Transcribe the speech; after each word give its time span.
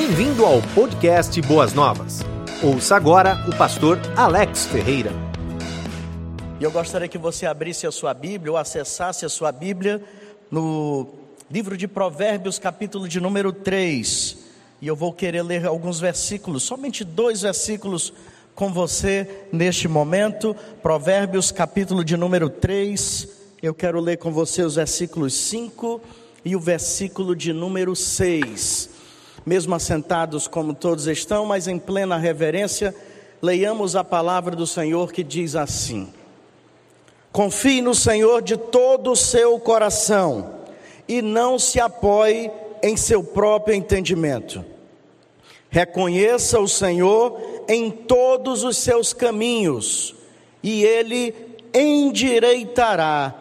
Bem-vindo 0.00 0.46
ao 0.46 0.62
podcast 0.74 1.38
Boas 1.42 1.74
Novas. 1.74 2.20
Ouça 2.62 2.96
agora 2.96 3.44
o 3.46 3.54
pastor 3.54 3.98
Alex 4.16 4.64
Ferreira. 4.64 5.12
E 6.58 6.64
eu 6.64 6.70
gostaria 6.70 7.06
que 7.06 7.18
você 7.18 7.44
abrisse 7.44 7.86
a 7.86 7.92
sua 7.92 8.14
Bíblia 8.14 8.50
ou 8.50 8.56
acessasse 8.56 9.26
a 9.26 9.28
sua 9.28 9.52
Bíblia 9.52 10.02
no 10.50 11.06
livro 11.50 11.76
de 11.76 11.86
Provérbios, 11.86 12.58
capítulo 12.58 13.06
de 13.06 13.20
número 13.20 13.52
3. 13.52 14.38
E 14.80 14.86
eu 14.86 14.96
vou 14.96 15.12
querer 15.12 15.42
ler 15.42 15.66
alguns 15.66 16.00
versículos, 16.00 16.62
somente 16.62 17.04
dois 17.04 17.42
versículos 17.42 18.10
com 18.54 18.72
você 18.72 19.28
neste 19.52 19.86
momento. 19.86 20.56
Provérbios, 20.82 21.52
capítulo 21.52 22.02
de 22.02 22.16
número 22.16 22.48
3. 22.48 23.28
Eu 23.62 23.74
quero 23.74 24.00
ler 24.00 24.16
com 24.16 24.32
você 24.32 24.62
os 24.62 24.76
versículos 24.76 25.34
5 25.34 26.00
e 26.42 26.56
o 26.56 26.60
versículo 26.60 27.36
de 27.36 27.52
número 27.52 27.94
6 27.94 28.89
mesmo 29.44 29.74
assentados 29.74 30.46
como 30.46 30.74
todos 30.74 31.06
estão, 31.06 31.46
mas 31.46 31.66
em 31.66 31.78
plena 31.78 32.16
reverência, 32.16 32.94
leiamos 33.42 33.96
a 33.96 34.04
palavra 34.04 34.54
do 34.54 34.66
Senhor 34.66 35.12
que 35.12 35.22
diz 35.22 35.56
assim: 35.56 36.12
Confie 37.32 37.80
no 37.80 37.94
Senhor 37.94 38.42
de 38.42 38.56
todo 38.56 39.12
o 39.12 39.16
seu 39.16 39.58
coração 39.58 40.60
e 41.08 41.22
não 41.22 41.58
se 41.58 41.80
apoie 41.80 42.50
em 42.82 42.96
seu 42.96 43.22
próprio 43.22 43.74
entendimento. 43.74 44.64
Reconheça 45.68 46.58
o 46.58 46.66
Senhor 46.66 47.64
em 47.68 47.90
todos 47.90 48.64
os 48.64 48.76
seus 48.76 49.12
caminhos 49.12 50.14
e 50.62 50.82
ele 50.82 51.34
endireitará 51.72 53.34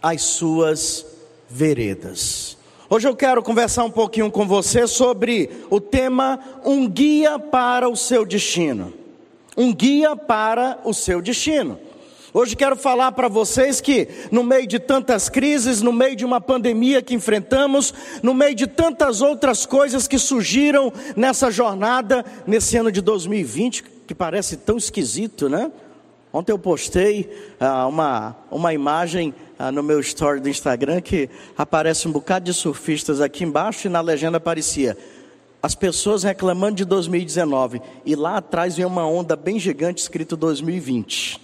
as 0.00 0.22
suas 0.22 1.04
veredas. 1.48 2.56
Hoje 2.94 3.08
eu 3.08 3.16
quero 3.16 3.42
conversar 3.42 3.84
um 3.84 3.90
pouquinho 3.90 4.30
com 4.30 4.46
você 4.46 4.86
sobre 4.86 5.48
o 5.70 5.80
tema 5.80 6.38
Um 6.62 6.86
Guia 6.86 7.38
para 7.38 7.88
o 7.88 7.96
Seu 7.96 8.26
Destino. 8.26 8.92
Um 9.56 9.72
guia 9.72 10.14
para 10.14 10.78
o 10.84 10.92
seu 10.92 11.22
destino. 11.22 11.80
Hoje 12.34 12.54
quero 12.54 12.76
falar 12.76 13.12
para 13.12 13.28
vocês 13.28 13.80
que, 13.80 14.08
no 14.30 14.44
meio 14.44 14.66
de 14.66 14.78
tantas 14.78 15.30
crises, 15.30 15.80
no 15.80 15.90
meio 15.90 16.14
de 16.14 16.26
uma 16.26 16.38
pandemia 16.38 17.00
que 17.00 17.14
enfrentamos, 17.14 17.94
no 18.22 18.34
meio 18.34 18.54
de 18.54 18.66
tantas 18.66 19.22
outras 19.22 19.64
coisas 19.64 20.06
que 20.06 20.18
surgiram 20.18 20.92
nessa 21.16 21.50
jornada, 21.50 22.22
nesse 22.46 22.76
ano 22.76 22.92
de 22.92 23.00
2020, 23.00 23.84
que 24.06 24.14
parece 24.14 24.58
tão 24.58 24.76
esquisito, 24.76 25.48
né? 25.48 25.72
Ontem 26.32 26.52
eu 26.52 26.58
postei 26.58 27.30
ah, 27.60 27.86
uma, 27.86 28.36
uma 28.50 28.72
imagem 28.72 29.34
ah, 29.58 29.70
no 29.70 29.82
meu 29.82 30.00
story 30.00 30.40
do 30.40 30.48
Instagram 30.48 31.00
que 31.00 31.28
aparece 31.56 32.08
um 32.08 32.12
bocado 32.12 32.46
de 32.46 32.54
surfistas 32.54 33.20
aqui 33.20 33.44
embaixo 33.44 33.86
e 33.86 33.90
na 33.90 34.00
legenda 34.00 34.38
aparecia 34.38 34.96
as 35.62 35.74
pessoas 35.74 36.24
reclamando 36.24 36.76
de 36.76 36.84
2019 36.84 37.80
e 38.04 38.16
lá 38.16 38.38
atrás 38.38 38.76
vem 38.76 38.84
uma 38.84 39.06
onda 39.06 39.36
bem 39.36 39.60
gigante 39.60 40.02
escrito 40.02 40.36
2020. 40.36 41.40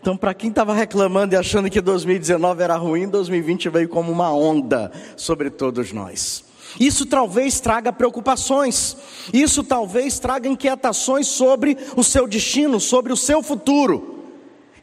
Então, 0.00 0.16
para 0.16 0.34
quem 0.34 0.50
estava 0.50 0.74
reclamando 0.74 1.34
e 1.34 1.38
achando 1.38 1.70
que 1.70 1.80
2019 1.80 2.62
era 2.62 2.76
ruim, 2.76 3.08
2020 3.08 3.70
veio 3.70 3.88
como 3.88 4.12
uma 4.12 4.30
onda 4.30 4.92
sobre 5.16 5.48
todos 5.48 5.92
nós. 5.92 6.44
Isso 6.78 7.06
talvez 7.06 7.60
traga 7.60 7.92
preocupações, 7.92 8.96
isso 9.32 9.62
talvez 9.62 10.18
traga 10.18 10.48
inquietações 10.48 11.26
sobre 11.26 11.76
o 11.96 12.02
seu 12.02 12.26
destino, 12.26 12.80
sobre 12.80 13.12
o 13.12 13.16
seu 13.16 13.42
futuro. 13.42 14.14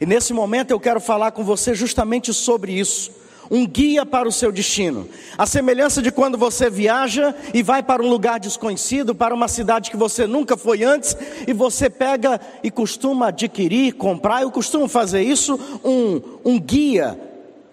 E 0.00 0.06
nesse 0.06 0.32
momento 0.32 0.70
eu 0.70 0.80
quero 0.80 1.00
falar 1.00 1.30
com 1.32 1.44
você 1.44 1.74
justamente 1.74 2.32
sobre 2.32 2.72
isso. 2.72 3.12
Um 3.50 3.66
guia 3.66 4.06
para 4.06 4.26
o 4.26 4.32
seu 4.32 4.50
destino. 4.50 5.06
A 5.36 5.46
semelhança 5.46 6.00
de 6.00 6.10
quando 6.10 6.38
você 6.38 6.70
viaja 6.70 7.34
e 7.52 7.62
vai 7.62 7.82
para 7.82 8.02
um 8.02 8.08
lugar 8.08 8.40
desconhecido, 8.40 9.14
para 9.14 9.34
uma 9.34 9.46
cidade 9.46 9.90
que 9.90 9.96
você 9.96 10.26
nunca 10.26 10.56
foi 10.56 10.82
antes, 10.82 11.16
e 11.46 11.52
você 11.52 11.90
pega 11.90 12.40
e 12.62 12.70
costuma 12.70 13.28
adquirir, 13.28 13.92
comprar, 13.92 14.42
eu 14.42 14.50
costumo 14.50 14.88
fazer 14.88 15.22
isso, 15.22 15.60
um, 15.84 16.20
um 16.44 16.58
guia 16.58 17.18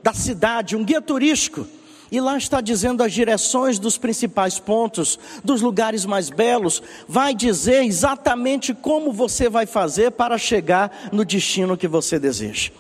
da 0.03 0.13
cidade, 0.13 0.75
um 0.75 0.83
guia 0.83 1.01
turístico. 1.01 1.65
E 2.11 2.19
lá 2.19 2.37
está 2.37 2.59
dizendo 2.59 3.03
as 3.03 3.13
direções 3.13 3.77
dos 3.77 3.97
principais 3.97 4.59
pontos, 4.59 5.19
dos 5.43 5.61
lugares 5.61 6.05
mais 6.05 6.29
belos. 6.29 6.81
Vai 7.07 7.35
dizer 7.35 7.83
exatamente 7.83 8.73
como 8.73 9.13
você 9.13 9.49
vai 9.49 9.65
fazer 9.65 10.11
para 10.11 10.37
chegar 10.37 11.09
no 11.11 11.23
destino 11.23 11.77
que 11.77 11.87
você 11.87 12.17
deseja. 12.17 12.71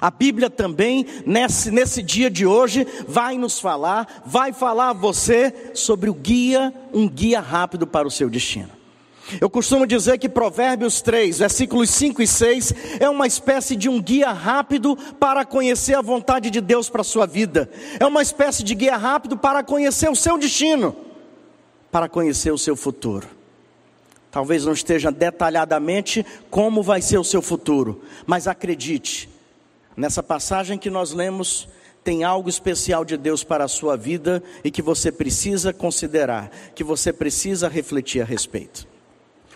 A 0.00 0.10
Bíblia 0.10 0.50
também, 0.50 1.06
nesse, 1.24 1.70
nesse 1.70 2.02
dia 2.02 2.28
de 2.28 2.44
hoje, 2.44 2.86
vai 3.06 3.38
nos 3.38 3.60
falar, 3.60 4.22
vai 4.26 4.52
falar 4.52 4.90
a 4.90 4.94
você 4.94 5.70
sobre 5.72 6.10
o 6.10 6.14
guia, 6.14 6.74
um 6.92 7.08
guia 7.08 7.40
rápido 7.40 7.86
para 7.86 8.08
o 8.08 8.10
seu 8.10 8.28
destino. 8.28 8.83
Eu 9.40 9.48
costumo 9.48 9.86
dizer 9.86 10.18
que 10.18 10.28
Provérbios 10.28 11.00
3, 11.00 11.38
versículos 11.38 11.90
5 11.90 12.22
e 12.22 12.26
6, 12.26 12.74
é 13.00 13.08
uma 13.08 13.26
espécie 13.26 13.74
de 13.74 13.88
um 13.88 14.00
guia 14.00 14.32
rápido 14.32 14.96
para 15.18 15.44
conhecer 15.44 15.94
a 15.94 16.02
vontade 16.02 16.50
de 16.50 16.60
Deus 16.60 16.90
para 16.90 17.00
a 17.00 17.04
sua 17.04 17.26
vida. 17.26 17.70
É 17.98 18.06
uma 18.06 18.22
espécie 18.22 18.62
de 18.62 18.74
guia 18.74 18.96
rápido 18.96 19.36
para 19.36 19.62
conhecer 19.62 20.10
o 20.10 20.16
seu 20.16 20.36
destino, 20.36 20.94
para 21.90 22.08
conhecer 22.08 22.52
o 22.52 22.58
seu 22.58 22.76
futuro. 22.76 23.26
Talvez 24.30 24.64
não 24.64 24.72
esteja 24.72 25.10
detalhadamente 25.10 26.26
como 26.50 26.82
vai 26.82 27.00
ser 27.00 27.18
o 27.18 27.24
seu 27.24 27.40
futuro, 27.40 28.02
mas 28.26 28.48
acredite, 28.48 29.28
nessa 29.96 30.22
passagem 30.22 30.76
que 30.76 30.90
nós 30.90 31.12
lemos, 31.12 31.68
tem 32.02 32.24
algo 32.24 32.50
especial 32.50 33.04
de 33.04 33.16
Deus 33.16 33.42
para 33.42 33.64
a 33.64 33.68
sua 33.68 33.96
vida 33.96 34.42
e 34.62 34.70
que 34.70 34.82
você 34.82 35.10
precisa 35.10 35.72
considerar, 35.72 36.50
que 36.74 36.84
você 36.84 37.12
precisa 37.12 37.68
refletir 37.68 38.20
a 38.20 38.24
respeito. 38.24 38.93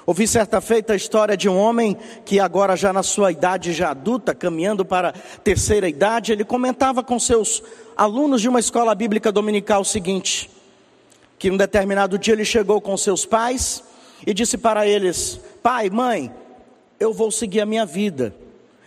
Ouvi 0.09 0.27
certa 0.27 0.59
feita 0.63 0.95
a 0.95 0.97
história 0.97 1.37
de 1.37 1.51
um 1.51 1.59
homem 1.59 1.95
que 2.25 2.41
agora 2.41 2.75
já 2.75 2.95
na 2.95 3.03
sua 3.03 3.31
idade 3.31 3.75
já 3.75 3.91
adulta, 3.91 4.35
caminhando 4.35 4.83
para 4.83 5.11
a 5.11 5.13
terceira 5.41 5.87
idade, 5.87 6.33
ele 6.33 6.45
comentava 6.45 7.03
com 7.03 7.21
seus 7.21 7.63
alunos 7.95 8.41
de 8.41 8.49
uma 8.49 8.59
escola 8.59 8.95
bíblica 8.95 9.31
dominical 9.31 9.83
o 9.83 9.85
seguinte, 9.85 10.51
que 11.39 11.51
um 11.51 11.59
determinado 11.59 12.19
dia 12.19 12.33
ele 12.33 12.47
chegou 12.47 12.81
com 12.81 12.97
seus 12.97 13.27
pais 13.27 13.85
e 14.27 14.33
disse 14.33 14.57
para 14.57 14.87
eles: 14.87 15.39
"Pai, 15.63 15.91
mãe, 15.91 16.33
eu 16.99 17.13
vou 17.13 17.31
seguir 17.31 17.61
a 17.61 17.67
minha 17.67 17.85
vida. 17.85 18.35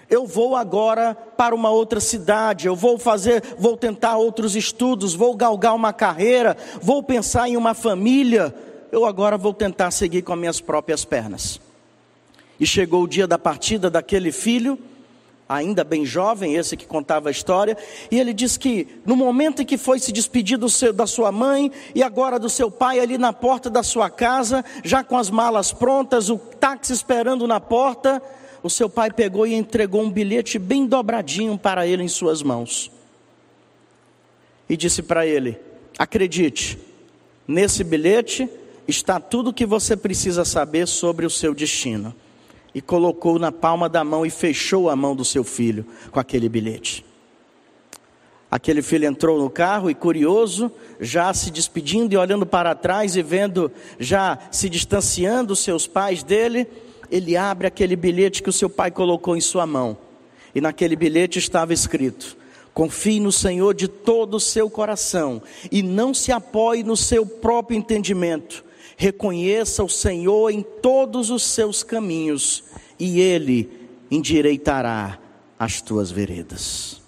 Eu 0.10 0.26
vou 0.26 0.56
agora 0.56 1.14
para 1.14 1.54
uma 1.54 1.70
outra 1.70 2.00
cidade, 2.00 2.66
eu 2.66 2.76
vou 2.76 2.98
fazer, 2.98 3.44
vou 3.60 3.78
tentar 3.78 4.18
outros 4.18 4.56
estudos, 4.56 5.14
vou 5.14 5.36
galgar 5.36 5.76
uma 5.76 5.94
carreira, 5.94 6.58
vou 6.82 7.04
pensar 7.04 7.48
em 7.48 7.56
uma 7.56 7.76
família, 7.76 8.52
eu 8.92 9.06
agora 9.06 9.38
vou 9.38 9.54
tentar 9.54 9.90
seguir 9.92 10.22
com 10.22 10.34
as 10.34 10.40
minhas 10.40 10.60
próprias 10.60 11.06
pernas. 11.06 11.60
E 12.60 12.66
chegou 12.66 13.04
o 13.04 13.08
dia 13.08 13.26
da 13.26 13.40
partida 13.40 13.90
daquele 13.90 14.32
filho, 14.32 14.78
ainda 15.48 15.84
bem 15.84 16.06
jovem, 16.06 16.56
esse 16.56 16.78
que 16.78 16.86
contava 16.86 17.30
a 17.30 17.32
história, 17.32 17.78
e 18.10 18.20
ele 18.20 18.34
diz 18.34 18.58
que 18.58 18.88
no 19.06 19.16
momento 19.16 19.62
em 19.62 19.66
que 19.66 19.78
foi 19.78 19.98
se 20.00 20.12
despedir 20.12 20.60
seu, 20.70 20.94
da 20.94 21.08
sua 21.08 21.32
mãe 21.32 21.72
e 21.96 22.04
agora 22.04 22.38
do 22.38 22.50
seu 22.50 22.70
pai 22.70 23.00
ali 23.00 23.18
na 23.18 23.34
porta 23.34 23.70
da 23.70 23.82
sua 23.82 24.10
casa, 24.10 24.64
já 24.84 25.04
com 25.04 25.18
as 25.18 25.30
malas 25.30 25.72
prontas, 25.72 26.30
o 26.30 26.38
táxi 26.38 26.94
esperando 26.94 27.48
na 27.48 27.60
porta, 27.60 28.22
o 28.62 28.70
seu 28.70 28.90
pai 28.90 29.10
pegou 29.10 29.48
e 29.48 29.54
entregou 29.54 30.02
um 30.02 30.12
bilhete 30.12 30.60
bem 30.60 30.86
dobradinho 30.86 31.58
para 31.58 31.88
ele 31.88 32.04
em 32.04 32.08
suas 32.08 32.44
mãos. 32.44 32.92
E 34.70 34.78
disse 34.78 35.02
para 35.02 35.26
ele: 35.26 35.58
Acredite, 35.98 36.78
nesse 37.48 37.84
bilhete 37.84 38.50
está 38.88 39.20
tudo 39.20 39.50
o 39.50 39.54
que 39.54 39.66
você 39.66 39.96
precisa 39.96 40.44
saber 40.44 40.88
sobre 40.88 41.26
o 41.26 41.30
seu 41.30 41.54
destino. 41.54 42.14
E 42.74 42.82
colocou 42.82 43.38
na 43.38 43.52
palma 43.52 43.90
da 43.90 44.04
mão 44.04 44.26
e 44.26 44.30
fechou 44.30 44.90
a 44.90 44.96
mão 44.96 45.16
do 45.16 45.26
seu 45.26 45.44
filho 45.44 45.86
com 46.10 46.20
aquele 46.20 46.48
bilhete. 46.48 47.06
Aquele 48.50 48.82
filho 48.82 49.06
entrou 49.06 49.42
no 49.42 49.50
carro 49.50 49.90
e, 49.90 49.96
curioso, 49.96 50.72
já 51.00 51.34
se 51.34 51.52
despedindo 51.52 52.14
e 52.14 52.18
olhando 52.18 52.46
para 52.46 52.76
trás 52.76 53.16
e 53.16 53.22
vendo, 53.22 53.72
já 54.00 54.38
se 54.52 54.70
distanciando 54.70 55.56
seus 55.56 55.88
pais 55.88 56.24
dele, 56.24 56.68
ele 57.10 57.38
abre 57.38 57.68
aquele 57.68 57.96
bilhete 57.96 58.44
que 58.44 58.50
o 58.50 58.54
seu 58.54 58.70
pai 58.70 58.92
colocou 58.92 59.36
em 59.36 59.42
sua 59.42 59.66
mão. 59.66 59.98
E 60.54 60.60
naquele 60.60 60.98
bilhete 60.98 61.40
estava 61.40 61.74
escrito: 61.74 62.38
Confie 62.74 63.20
no 63.20 63.32
Senhor 63.32 63.74
de 63.74 63.88
todo 63.88 64.36
o 64.36 64.40
seu 64.40 64.70
coração 64.70 65.42
e 65.72 65.82
não 65.82 66.14
se 66.14 66.32
apoie 66.32 66.84
no 66.84 66.98
seu 66.98 67.26
próprio 67.26 67.78
entendimento 67.78 68.64
reconheça 69.02 69.84
o 69.84 69.90
Senhor 69.90 70.52
em 70.52 70.62
todos 70.62 71.32
os 71.32 71.42
seus 71.42 71.82
caminhos, 71.82 72.64
e 73.00 73.20
Ele 73.20 73.68
endireitará 74.12 75.18
as 75.58 75.82
tuas 75.82 76.12
veredas. 76.12 77.02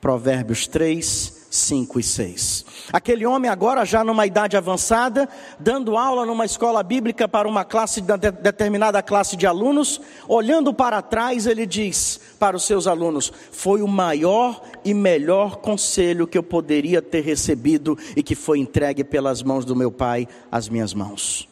Provérbios 0.00 0.66
3, 0.66 1.39
5 1.50 1.98
e 1.98 2.02
6. 2.02 2.64
Aquele 2.92 3.26
homem 3.26 3.50
agora 3.50 3.84
já 3.84 4.04
numa 4.04 4.24
idade 4.24 4.56
avançada, 4.56 5.28
dando 5.58 5.96
aula 5.96 6.24
numa 6.24 6.44
escola 6.44 6.80
bíblica 6.82 7.28
para 7.28 7.48
uma 7.48 7.64
classe 7.64 8.00
determinada 8.00 9.02
classe 9.02 9.36
de 9.36 9.46
alunos, 9.46 10.00
olhando 10.28 10.72
para 10.72 11.02
trás, 11.02 11.46
ele 11.46 11.66
diz 11.66 12.20
para 12.38 12.56
os 12.56 12.62
seus 12.64 12.86
alunos: 12.86 13.32
"Foi 13.50 13.82
o 13.82 13.88
maior 13.88 14.62
e 14.84 14.94
melhor 14.94 15.56
conselho 15.56 16.26
que 16.26 16.38
eu 16.38 16.42
poderia 16.42 17.02
ter 17.02 17.22
recebido 17.22 17.98
e 18.14 18.22
que 18.22 18.36
foi 18.36 18.60
entregue 18.60 19.02
pelas 19.02 19.42
mãos 19.42 19.64
do 19.64 19.74
meu 19.74 19.90
pai 19.90 20.28
às 20.50 20.68
minhas 20.68 20.94
mãos." 20.94 21.50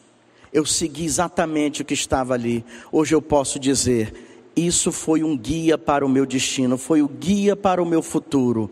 eu 0.51 0.65
segui 0.65 1.05
exatamente 1.05 1.83
o 1.83 1.85
que 1.85 1.93
estava 1.93 2.33
ali. 2.33 2.65
Hoje 2.91 3.13
eu 3.13 3.21
posso 3.21 3.59
dizer: 3.59 4.11
isso 4.55 4.91
foi 4.91 5.23
um 5.23 5.37
guia 5.37 5.77
para 5.77 6.05
o 6.05 6.09
meu 6.09 6.25
destino, 6.25 6.77
foi 6.77 7.01
o 7.01 7.07
guia 7.07 7.55
para 7.55 7.81
o 7.81 7.85
meu 7.85 8.01
futuro. 8.01 8.69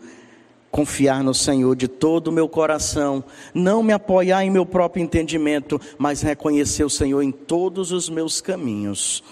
Confiar 0.70 1.24
no 1.24 1.32
Senhor 1.32 1.74
de 1.74 1.88
todo 1.88 2.28
o 2.28 2.32
meu 2.32 2.48
coração, 2.48 3.24
não 3.54 3.82
me 3.82 3.92
apoiar 3.92 4.44
em 4.44 4.50
meu 4.50 4.66
próprio 4.66 5.02
entendimento, 5.02 5.80
mas 5.96 6.20
reconhecer 6.20 6.84
o 6.84 6.90
Senhor 6.90 7.22
em 7.22 7.32
todos 7.32 7.90
os 7.90 8.08
meus 8.08 8.40
caminhos. 8.40 9.22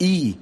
E 0.00 0.36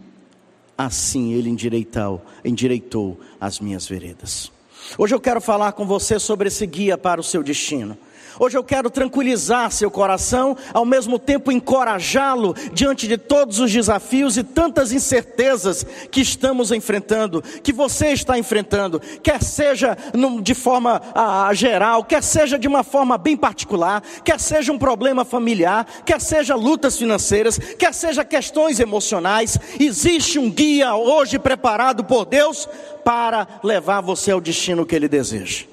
assim 0.79 1.33
Ele 1.33 1.51
endireitou, 1.51 2.23
endireitou 2.45 3.19
as 3.41 3.59
minhas 3.61 3.87
veredas. 3.87 4.53
Hoje 4.99 5.15
eu 5.15 5.21
quero 5.21 5.41
falar 5.41 5.73
com 5.73 5.87
você 5.87 6.19
sobre 6.19 6.49
esse 6.49 6.67
guia 6.67 6.97
para 6.97 7.21
o 7.21 7.25
seu 7.25 7.43
destino. 7.43 7.97
Hoje 8.39 8.59
eu 8.59 8.65
quero 8.65 8.91
tranquilizar 8.91 9.71
seu 9.71 9.89
coração, 9.89 10.57
ao 10.73 10.85
mesmo 10.85 11.21
tempo 11.21 11.53
encorajá-lo 11.53 12.55
diante 12.73 13.07
de 13.07 13.17
todos 13.17 13.61
os 13.61 13.73
desafios 13.73 14.37
e 14.37 14.43
tantas 14.43 14.91
incertezas 14.91 15.87
que 16.11 16.21
estamos 16.21 16.73
enfrentando, 16.73 17.41
que 17.63 17.73
você 17.73 18.09
está 18.09 18.37
enfrentando, 18.37 19.01
quer 19.23 19.41
seja 19.41 19.97
de 20.43 20.53
forma 20.55 21.01
ah, 21.15 21.49
geral, 21.55 22.03
quer 22.03 22.25
seja 22.25 22.59
de 22.59 22.67
uma 22.67 22.83
forma 22.83 23.17
bem 23.17 23.37
particular, 23.37 24.03
quer 24.25 24.41
seja 24.41 24.73
um 24.73 24.79
problema 24.79 25.25
familiar, 25.25 25.87
quer 26.05 26.21
seja 26.21 26.57
lutas 26.57 26.99
financeiras, 26.99 27.57
quer 27.79 27.95
seja 27.95 28.25
questões 28.25 28.81
emocionais, 28.81 29.57
existe 29.79 30.41
um 30.41 30.51
guia 30.51 30.97
hoje 30.97 31.39
preparado 31.39 32.03
por 32.03 32.25
Deus 32.25 32.69
para 33.05 33.47
levar 33.63 34.01
você 34.01 34.33
ao 34.33 34.41
destino 34.41 34.74
que 34.87 34.95
Ele 34.97 35.09
deseja. 35.09 35.67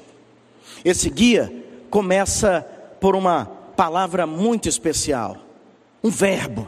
Esse 0.84 1.10
guia 1.10 1.52
começa 1.90 2.62
por 3.00 3.16
uma 3.16 3.46
palavra 3.46 4.28
muito 4.28 4.68
especial, 4.68 5.38
um 6.04 6.10
verbo, 6.10 6.68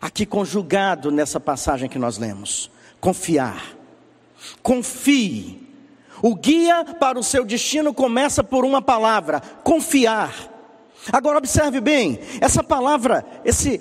aqui 0.00 0.26
conjugado 0.26 1.10
nessa 1.10 1.40
passagem 1.40 1.88
que 1.88 1.98
nós 1.98 2.18
lemos: 2.18 2.70
confiar. 3.00 3.74
Confie. 4.62 5.66
O 6.22 6.34
guia 6.34 6.84
para 6.98 7.18
o 7.18 7.22
seu 7.22 7.44
destino 7.44 7.92
começa 7.94 8.44
por 8.44 8.64
uma 8.64 8.82
palavra: 8.82 9.40
confiar. 9.64 10.52
Agora 11.12 11.38
observe 11.38 11.80
bem, 11.80 12.18
essa 12.40 12.64
palavra, 12.64 13.24
esse 13.44 13.80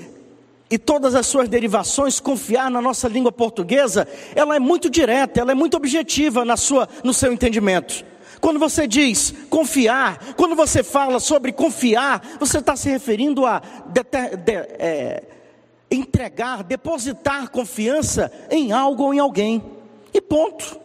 e 0.70 0.78
todas 0.78 1.14
as 1.14 1.28
suas 1.28 1.48
derivações, 1.48 2.20
confiar 2.20 2.72
na 2.72 2.82
nossa 2.82 3.08
língua 3.08 3.32
portuguesa, 3.32 4.08
ela 4.36 4.56
é 4.56 4.60
muito 4.60 4.90
direta, 4.90 5.40
ela 5.40 5.52
é 5.52 5.56
muito 5.56 5.78
objetiva 5.78 6.44
na 6.44 6.58
sua, 6.58 6.90
no 7.04 7.14
seu 7.14 7.32
entendimento. 7.32 8.04
Quando 8.42 8.60
você 8.60 8.88
diz 8.88 9.34
confiar, 9.50 10.34
quando 10.36 10.56
você 10.56 10.84
fala 10.84 11.20
sobre 11.20 11.52
confiar, 11.52 12.22
você 12.40 12.60
está 12.60 12.76
se 12.76 12.90
referindo 12.90 13.46
a 13.46 13.62
de, 13.88 14.02
é, 14.54 15.24
entregar, 15.90 16.64
depositar 16.64 17.50
confiança 17.50 18.32
em 18.50 18.72
algo 18.72 19.04
ou 19.04 19.14
em 19.14 19.20
alguém. 19.20 19.64
E 20.14 20.22
ponto. 20.22 20.80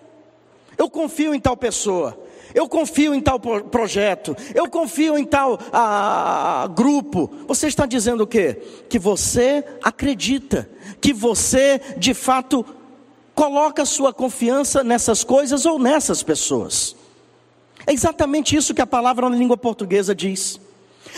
Eu 0.76 0.88
confio 0.88 1.34
em 1.34 1.40
tal 1.40 1.56
pessoa. 1.56 2.18
Eu 2.54 2.68
confio 2.68 3.14
em 3.14 3.20
tal 3.20 3.38
projeto, 3.38 4.36
eu 4.54 4.68
confio 4.68 5.16
em 5.16 5.24
tal 5.24 5.58
ah, 5.72 6.68
grupo. 6.74 7.30
Você 7.46 7.68
está 7.68 7.86
dizendo 7.86 8.24
o 8.24 8.26
quê? 8.26 8.60
Que 8.88 8.98
você 8.98 9.64
acredita, 9.82 10.68
que 11.00 11.12
você 11.12 11.80
de 11.96 12.14
fato 12.14 12.64
coloca 13.34 13.84
sua 13.84 14.12
confiança 14.12 14.84
nessas 14.84 15.24
coisas 15.24 15.64
ou 15.64 15.78
nessas 15.78 16.22
pessoas. 16.22 16.96
É 17.86 17.92
exatamente 17.92 18.54
isso 18.54 18.74
que 18.74 18.82
a 18.82 18.86
palavra 18.86 19.28
na 19.28 19.36
língua 19.36 19.56
portuguesa 19.56 20.14
diz. 20.14 20.60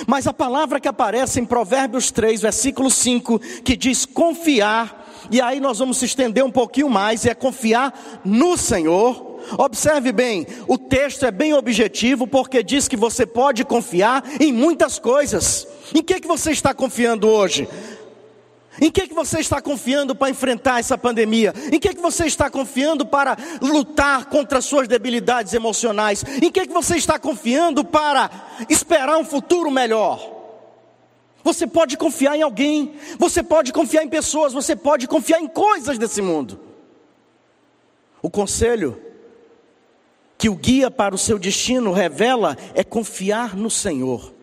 Mas 0.07 0.27
a 0.27 0.33
palavra 0.33 0.81
que 0.81 0.89
aparece 0.89 1.41
em 1.41 1.45
Provérbios 1.45 2.11
3, 2.11 2.43
versículo 2.43 2.91
5, 2.91 3.39
que 3.65 3.77
diz 3.77 4.07
confiar, 4.07 5.03
e 5.31 5.41
aí 5.41 5.61
nós 5.61 5.79
vamos 5.79 5.99
se 5.99 6.05
estender 6.05 6.45
um 6.45 6.51
pouquinho 6.51 6.89
mais, 6.89 7.27
é 7.27 7.35
confiar 7.35 8.21
no 8.25 8.57
Senhor. 8.57 9.32
Observe 9.59 10.13
bem, 10.13 10.47
o 10.67 10.79
texto 10.79 11.27
é 11.27 11.31
bem 11.31 11.55
objetivo, 11.55 12.27
porque 12.27 12.63
diz 12.63 12.89
que 12.89 12.97
você 12.97 13.27
pode 13.27 13.65
confiar 13.65 14.25
em 14.41 14.53
muitas 14.53 14.99
coisas. 14.99 15.67
Em 15.95 16.03
que, 16.03 16.21
que 16.21 16.29
você 16.29 16.51
está 16.53 16.73
confiando 16.73 17.29
hoje? 17.29 17.69
Em 18.81 18.91
que, 18.91 19.07
que 19.07 19.15
você 19.15 19.41
está 19.41 19.61
confiando 19.61 20.15
para 20.15 20.31
enfrentar 20.31 20.81
essa 20.81 20.97
pandemia? 20.97 21.53
Em 21.71 21.79
que, 21.79 21.95
que 21.95 22.01
você 22.01 22.25
está 22.25 22.49
confiando 22.49 23.05
para 23.05 23.37
lutar 23.61 24.27
contra 24.27 24.59
as 24.59 24.65
suas 24.65 24.89
debilidades 24.89 25.53
emocionais? 25.53 26.25
Em 26.43 26.51
que, 26.51 26.67
que 26.67 26.73
você 26.73 26.97
está 26.97 27.19
confiando 27.19 27.85
para 27.85 28.31
esperar 28.71 29.19
um 29.19 29.25
futuro 29.25 29.71
melhor? 29.71 30.41
Você 31.45 31.67
pode 31.67 31.97
confiar 31.97 32.37
em 32.37 32.43
alguém, 32.43 32.95
você 33.19 33.43
pode 33.43 33.73
confiar 33.73 34.05
em 34.05 34.09
pessoas, 34.09 34.53
você 34.53 34.77
pode 34.77 35.07
confiar 35.07 35.41
em 35.41 35.49
coisas 35.49 35.99
desse 35.99 36.23
mundo. 36.23 36.59
O 38.23 38.31
conselho 38.31 39.01
que 40.43 40.49
o 40.49 40.57
guia 40.57 40.91
para 40.91 41.15
o 41.15 41.19
seu 41.19 41.39
destino 41.39 41.93
revela 41.93 42.57
é 42.75 42.83
confiar 42.83 43.55
no 43.57 43.71
Senhor. 43.71 44.35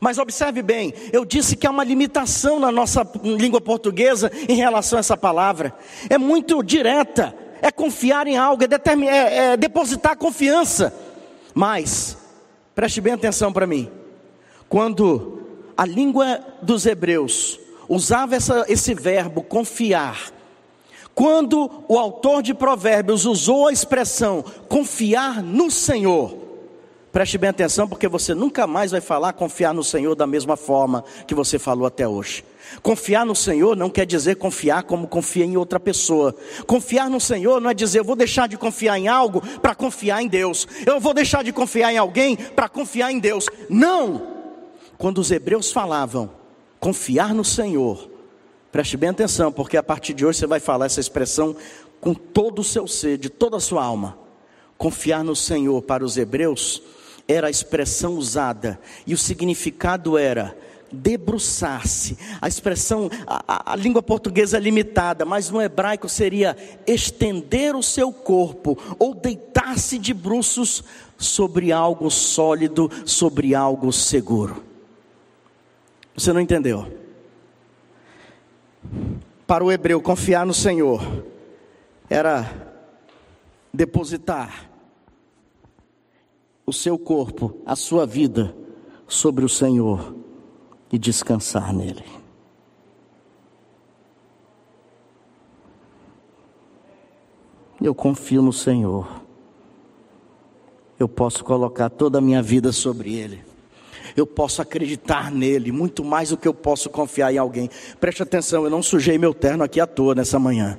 Mas 0.00 0.18
observe 0.18 0.62
bem, 0.62 0.92
eu 1.12 1.24
disse 1.24 1.54
que 1.54 1.64
há 1.64 1.70
uma 1.70 1.84
limitação 1.84 2.58
na 2.58 2.72
nossa 2.72 3.08
língua 3.22 3.60
portuguesa 3.60 4.32
em 4.48 4.56
relação 4.56 4.96
a 4.96 4.98
essa 4.98 5.16
palavra. 5.16 5.72
É 6.10 6.18
muito 6.18 6.60
direta, 6.60 7.32
é 7.62 7.70
confiar 7.70 8.26
em 8.26 8.36
algo, 8.36 8.64
é, 8.64 9.06
é, 9.06 9.36
é 9.52 9.56
depositar 9.56 10.16
confiança. 10.16 10.92
Mas, 11.54 12.18
preste 12.74 13.00
bem 13.00 13.12
atenção 13.12 13.52
para 13.52 13.64
mim, 13.64 13.88
quando 14.68 15.40
a 15.76 15.86
língua 15.86 16.40
dos 16.62 16.84
hebreus 16.84 17.60
usava 17.88 18.34
essa, 18.34 18.64
esse 18.66 18.92
verbo 18.92 19.40
confiar, 19.40 20.32
quando 21.14 21.70
o 21.88 21.98
autor 21.98 22.42
de 22.42 22.52
Provérbios 22.52 23.24
usou 23.24 23.68
a 23.68 23.72
expressão 23.72 24.44
confiar 24.68 25.42
no 25.42 25.70
Senhor, 25.70 26.44
Preste 27.14 27.38
bem 27.38 27.48
atenção, 27.48 27.86
porque 27.86 28.08
você 28.08 28.34
nunca 28.34 28.66
mais 28.66 28.90
vai 28.90 29.00
falar 29.00 29.32
confiar 29.34 29.72
no 29.72 29.84
Senhor 29.84 30.16
da 30.16 30.26
mesma 30.26 30.56
forma 30.56 31.04
que 31.28 31.32
você 31.32 31.60
falou 31.60 31.86
até 31.86 32.08
hoje. 32.08 32.44
Confiar 32.82 33.24
no 33.24 33.36
Senhor 33.36 33.76
não 33.76 33.88
quer 33.88 34.04
dizer 34.04 34.34
confiar 34.34 34.82
como 34.82 35.06
confia 35.06 35.44
em 35.44 35.56
outra 35.56 35.78
pessoa. 35.78 36.34
Confiar 36.66 37.08
no 37.08 37.20
Senhor 37.20 37.60
não 37.60 37.70
é 37.70 37.74
dizer 37.74 38.00
eu 38.00 38.04
vou 38.04 38.16
deixar 38.16 38.48
de 38.48 38.58
confiar 38.58 38.98
em 38.98 39.06
algo 39.06 39.40
para 39.60 39.76
confiar 39.76 40.22
em 40.22 40.26
Deus. 40.26 40.66
Eu 40.84 40.98
vou 40.98 41.14
deixar 41.14 41.44
de 41.44 41.52
confiar 41.52 41.92
em 41.92 41.98
alguém 41.98 42.34
para 42.34 42.68
confiar 42.68 43.12
em 43.12 43.20
Deus. 43.20 43.46
Não! 43.70 44.34
Quando 44.98 45.18
os 45.18 45.30
hebreus 45.30 45.70
falavam 45.70 46.28
confiar 46.80 47.32
no 47.32 47.44
Senhor, 47.44 48.10
preste 48.74 48.96
bem 48.96 49.10
atenção, 49.10 49.52
porque 49.52 49.76
a 49.76 49.84
partir 49.84 50.12
de 50.12 50.26
hoje 50.26 50.40
você 50.40 50.48
vai 50.48 50.58
falar 50.58 50.86
essa 50.86 50.98
expressão 50.98 51.54
com 52.00 52.12
todo 52.12 52.58
o 52.58 52.64
seu 52.64 52.88
ser, 52.88 53.16
de 53.16 53.30
toda 53.30 53.56
a 53.56 53.60
sua 53.60 53.84
alma. 53.84 54.18
Confiar 54.76 55.22
no 55.22 55.36
Senhor 55.36 55.80
para 55.82 56.04
os 56.04 56.16
hebreus 56.16 56.82
era 57.28 57.46
a 57.46 57.50
expressão 57.50 58.14
usada, 58.14 58.80
e 59.06 59.14
o 59.14 59.16
significado 59.16 60.18
era 60.18 60.58
debruçar-se. 60.90 62.18
A 62.42 62.48
expressão, 62.48 63.08
a, 63.28 63.74
a, 63.74 63.76
língua 63.76 64.02
portuguesa 64.02 64.56
é 64.56 64.60
limitada, 64.60 65.24
mas 65.24 65.50
no 65.50 65.62
hebraico 65.62 66.08
seria 66.08 66.56
estender 66.84 67.76
o 67.76 67.82
seu 67.82 68.12
corpo 68.12 68.76
ou 68.98 69.14
deitar-se 69.14 70.00
de 70.00 70.12
bruços 70.12 70.82
sobre 71.16 71.70
algo 71.70 72.10
sólido, 72.10 72.90
sobre 73.04 73.54
algo 73.54 73.92
seguro. 73.92 74.64
Você 76.16 76.32
não 76.32 76.40
entendeu? 76.40 77.03
Para 79.46 79.64
o 79.64 79.70
hebreu, 79.70 80.00
confiar 80.00 80.46
no 80.46 80.54
Senhor 80.54 81.24
era 82.08 82.50
depositar 83.72 84.70
o 86.66 86.72
seu 86.72 86.98
corpo, 86.98 87.60
a 87.66 87.76
sua 87.76 88.06
vida 88.06 88.54
sobre 89.06 89.44
o 89.44 89.48
Senhor 89.48 90.14
e 90.90 90.98
descansar 90.98 91.72
nele. 91.72 92.04
Eu 97.80 97.94
confio 97.94 98.40
no 98.40 98.52
Senhor. 98.52 99.22
Eu 100.98 101.08
posso 101.08 101.44
colocar 101.44 101.90
toda 101.90 102.18
a 102.18 102.20
minha 102.20 102.40
vida 102.40 102.72
sobre 102.72 103.14
Ele. 103.14 103.53
Eu 104.16 104.26
posso 104.26 104.62
acreditar 104.62 105.30
nele, 105.30 105.72
muito 105.72 106.04
mais 106.04 106.30
do 106.30 106.36
que 106.36 106.46
eu 106.46 106.54
posso 106.54 106.88
confiar 106.88 107.32
em 107.32 107.38
alguém. 107.38 107.68
Preste 107.98 108.22
atenção, 108.22 108.64
eu 108.64 108.70
não 108.70 108.82
sujei 108.82 109.18
meu 109.18 109.34
terno 109.34 109.64
aqui 109.64 109.80
à 109.80 109.86
toa 109.86 110.14
nessa 110.14 110.38
manhã. 110.38 110.78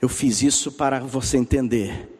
Eu 0.00 0.08
fiz 0.08 0.42
isso 0.42 0.72
para 0.72 1.00
você 1.00 1.36
entender 1.36 2.10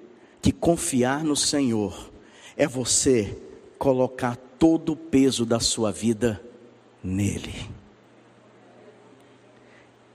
que 0.40 0.52
confiar 0.52 1.24
no 1.24 1.36
Senhor 1.36 2.10
é 2.56 2.66
você 2.66 3.36
colocar 3.78 4.36
todo 4.58 4.92
o 4.92 4.96
peso 4.96 5.44
da 5.44 5.60
sua 5.60 5.90
vida 5.90 6.40
nele. 7.02 7.68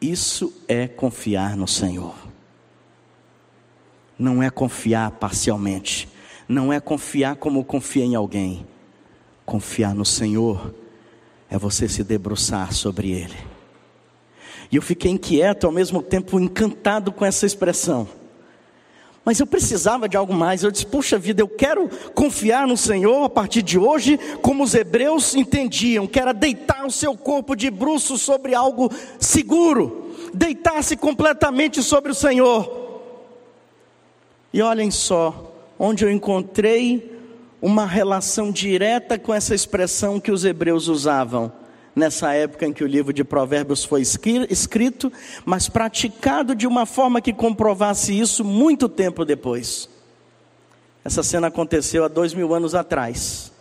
Isso 0.01 0.53
é 0.67 0.87
confiar 0.87 1.57
no 1.57 1.67
Senhor. 1.67 2.15
Não 4.17 4.41
é 4.41 4.49
confiar 4.49 5.11
parcialmente, 5.11 6.07
não 6.49 6.73
é 6.73 6.79
confiar 6.79 7.35
como 7.35 7.63
confia 7.63 8.03
em 8.03 8.15
alguém. 8.15 8.65
Confiar 9.45 9.93
no 9.93 10.03
Senhor 10.03 10.73
é 11.47 11.59
você 11.59 11.87
se 11.87 12.03
debruçar 12.03 12.73
sobre 12.73 13.11
ele. 13.11 13.37
E 14.71 14.75
eu 14.75 14.81
fiquei 14.81 15.11
inquieto, 15.11 15.67
ao 15.67 15.71
mesmo 15.71 16.01
tempo 16.01 16.39
encantado 16.39 17.11
com 17.11 17.23
essa 17.23 17.45
expressão. 17.45 18.07
Mas 19.23 19.39
eu 19.39 19.45
precisava 19.45 20.09
de 20.09 20.17
algo 20.17 20.33
mais. 20.33 20.63
Eu 20.63 20.71
disse: 20.71 20.87
puxa 20.87 21.19
vida, 21.19 21.41
eu 21.41 21.47
quero 21.47 21.87
confiar 22.15 22.67
no 22.67 22.75
Senhor 22.75 23.23
a 23.23 23.29
partir 23.29 23.61
de 23.61 23.77
hoje, 23.77 24.17
como 24.41 24.63
os 24.63 24.73
hebreus 24.73 25.35
entendiam, 25.35 26.07
que 26.07 26.19
era 26.19 26.33
deitar 26.33 26.83
o 26.83 26.91
seu 26.91 27.15
corpo 27.15 27.55
de 27.55 27.69
bruço 27.69 28.17
sobre 28.17 28.55
algo 28.55 28.91
seguro, 29.19 30.15
deitar-se 30.33 30.97
completamente 30.97 31.83
sobre 31.83 32.11
o 32.11 32.15
Senhor. 32.15 32.79
E 34.51 34.63
olhem 34.63 34.89
só, 34.89 35.48
onde 35.79 36.03
eu 36.03 36.11
encontrei 36.11 37.17
uma 37.61 37.85
relação 37.85 38.51
direta 38.51 39.17
com 39.17 39.33
essa 39.33 39.55
expressão 39.55 40.19
que 40.19 40.31
os 40.31 40.43
hebreus 40.43 40.89
usavam 40.89 41.51
nessa 41.95 42.33
época 42.33 42.65
em 42.65 42.73
que 42.73 42.83
o 42.83 42.87
livro 42.87 43.11
de 43.11 43.23
Provérbios 43.23 43.83
foi 43.83 44.01
escrito, 44.01 45.11
mas 45.45 45.67
praticado 45.67 46.55
de 46.55 46.67
uma 46.67 46.85
forma 46.85 47.21
que 47.21 47.33
comprovasse 47.33 48.17
isso 48.17 48.43
muito 48.43 48.87
tempo 48.87 49.25
depois. 49.25 49.89
Essa 51.03 51.23
cena 51.23 51.47
aconteceu 51.47 52.03
há 52.03 52.07
dois 52.07 52.33
mil 52.33 52.53
anos 52.53 52.75
atrás. 52.75 53.51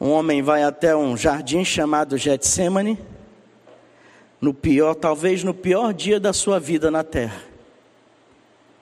Um 0.00 0.10
homem 0.10 0.42
vai 0.42 0.62
até 0.62 0.94
um 0.94 1.16
jardim 1.16 1.64
chamado 1.64 2.16
Getsemane, 2.16 2.98
no 4.40 4.52
pior, 4.52 4.94
talvez 4.94 5.42
no 5.42 5.54
pior 5.54 5.94
dia 5.94 6.20
da 6.20 6.32
sua 6.32 6.60
vida 6.60 6.90
na 6.90 7.02
terra. 7.02 7.53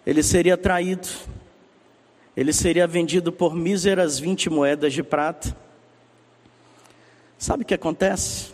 Ele 0.07 0.23
seria 0.23 0.57
traído, 0.57 1.09
ele 2.37 2.53
seria 2.53 2.87
vendido 2.87 3.33
por 3.33 3.55
míseras 3.55 4.19
20 4.19 4.51
moedas 4.51 4.93
de 4.93 5.03
prata. 5.03 5.57
Sabe 7.39 7.63
o 7.63 7.67
que 7.67 7.75
acontece? 7.75 8.53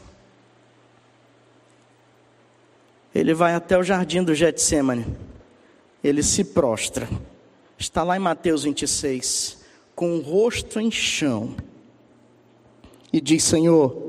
Ele 3.15 3.35
vai 3.35 3.55
até 3.55 3.77
o 3.77 3.83
jardim 3.83 4.23
do 4.23 4.35
Getsemane, 4.35 5.07
ele 6.05 6.23
se 6.23 6.45
prostra, 6.45 7.09
está 7.79 8.03
lá 8.03 8.17
em 8.17 8.21
Mateus 8.21 8.65
26, 8.65 9.59
com 9.95 10.17
o 10.17 10.21
rosto 10.21 10.79
em 10.79 10.91
chão, 10.91 11.57
e 13.13 13.21
diz: 13.21 13.43
Senhor, 13.45 14.09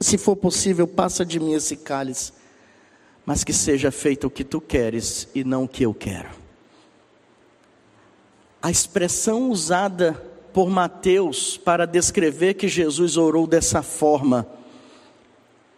se 0.00 0.18
for 0.18 0.36
possível, 0.36 0.86
passa 0.86 1.24
de 1.24 1.40
mim 1.40 1.54
esse 1.54 1.76
cálice, 1.76 2.32
mas 3.26 3.42
que 3.42 3.52
seja 3.52 3.90
feito 3.90 4.28
o 4.28 4.30
que 4.30 4.44
tu 4.44 4.60
queres 4.60 5.28
e 5.34 5.42
não 5.42 5.64
o 5.64 5.68
que 5.68 5.82
eu 5.82 5.92
quero. 5.92 6.30
A 8.62 8.70
expressão 8.70 9.50
usada 9.50 10.14
por 10.52 10.70
Mateus 10.70 11.58
para 11.58 11.84
descrever 11.84 12.54
que 12.54 12.68
Jesus 12.68 13.16
orou 13.16 13.46
dessa 13.46 13.82
forma 13.82 14.46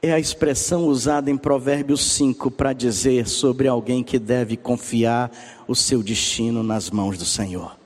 é 0.01 0.13
a 0.13 0.21
expressão 0.21 0.87
usada 0.87 1.29
em 1.29 1.37
Provérbios 1.37 2.13
5 2.13 2.53
para 2.53 2.73
dizer 2.73 3.27
sobre 3.27 3.67
alguém 3.67 4.05
que 4.05 4.19
deve 4.19 4.57
confiar 4.57 5.33
o 5.67 5.75
seu 5.75 6.03
destino 6.03 6.63
nas 6.63 6.91
mãos 6.91 7.19
do 7.19 7.25
Senhor. 7.25 7.77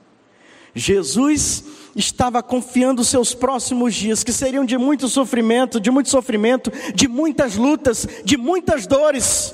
Jesus 0.75 1.63
estava 1.95 2.41
confiando 2.41 3.01
os 3.01 3.07
seus 3.07 3.33
próximos 3.33 3.93
dias, 3.93 4.23
que 4.23 4.33
seriam 4.33 4.65
de 4.65 4.77
muito 4.77 5.07
sofrimento, 5.07 5.79
de 5.79 5.91
muito 5.91 6.09
sofrimento, 6.09 6.71
de 6.93 7.07
muitas 7.07 7.55
lutas, 7.55 8.07
de 8.23 8.37
muitas 8.37 8.87
dores, 8.87 9.53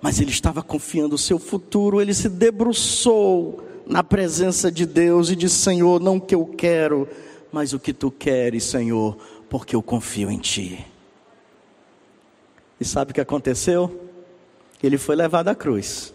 mas 0.00 0.20
ele 0.20 0.30
estava 0.30 0.62
confiando 0.62 1.14
o 1.14 1.18
seu 1.18 1.38
futuro, 1.38 2.00
ele 2.00 2.14
se 2.14 2.28
debruçou 2.28 3.62
na 3.86 4.02
presença 4.02 4.72
de 4.72 4.86
Deus 4.86 5.30
e 5.30 5.36
disse: 5.36 5.56
Senhor, 5.56 6.00
não 6.00 6.16
o 6.16 6.20
que 6.20 6.34
eu 6.34 6.46
quero, 6.46 7.08
mas 7.52 7.72
o 7.72 7.78
que 7.78 7.92
tu 7.92 8.10
queres, 8.10 8.64
Senhor, 8.64 9.16
porque 9.48 9.76
eu 9.76 9.82
confio 9.82 10.30
em 10.30 10.38
ti. 10.38 10.84
E 12.80 12.84
sabe 12.84 13.10
o 13.10 13.14
que 13.14 13.20
aconteceu? 13.20 14.08
Ele 14.82 14.98
foi 14.98 15.16
levado 15.16 15.48
à 15.48 15.54
cruz, 15.54 16.13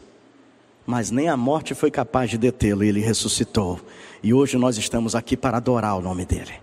mas 0.89 1.11
nem 1.11 1.29
a 1.29 1.37
morte 1.37 1.75
foi 1.75 1.91
capaz 1.91 2.31
de 2.31 2.37
detê-lo, 2.39 2.83
ele 2.83 2.99
ressuscitou. 2.99 3.79
E 4.23 4.33
hoje 4.33 4.57
nós 4.57 4.75
estamos 4.75 5.13
aqui 5.13 5.37
para 5.37 5.57
adorar 5.57 5.95
o 5.95 6.01
nome 6.01 6.25
dele. 6.25 6.53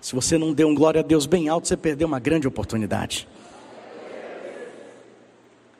Se 0.00 0.12
você 0.12 0.36
não 0.36 0.52
deu 0.52 0.66
um 0.66 0.74
glória 0.74 1.02
a 1.02 1.04
Deus 1.04 1.24
bem 1.24 1.48
alto, 1.48 1.68
você 1.68 1.76
perdeu 1.76 2.08
uma 2.08 2.18
grande 2.18 2.48
oportunidade. 2.48 3.28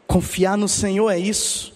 Confiar 0.06 0.56
no 0.56 0.68
Senhor 0.68 1.10
é 1.10 1.18
isso 1.18 1.71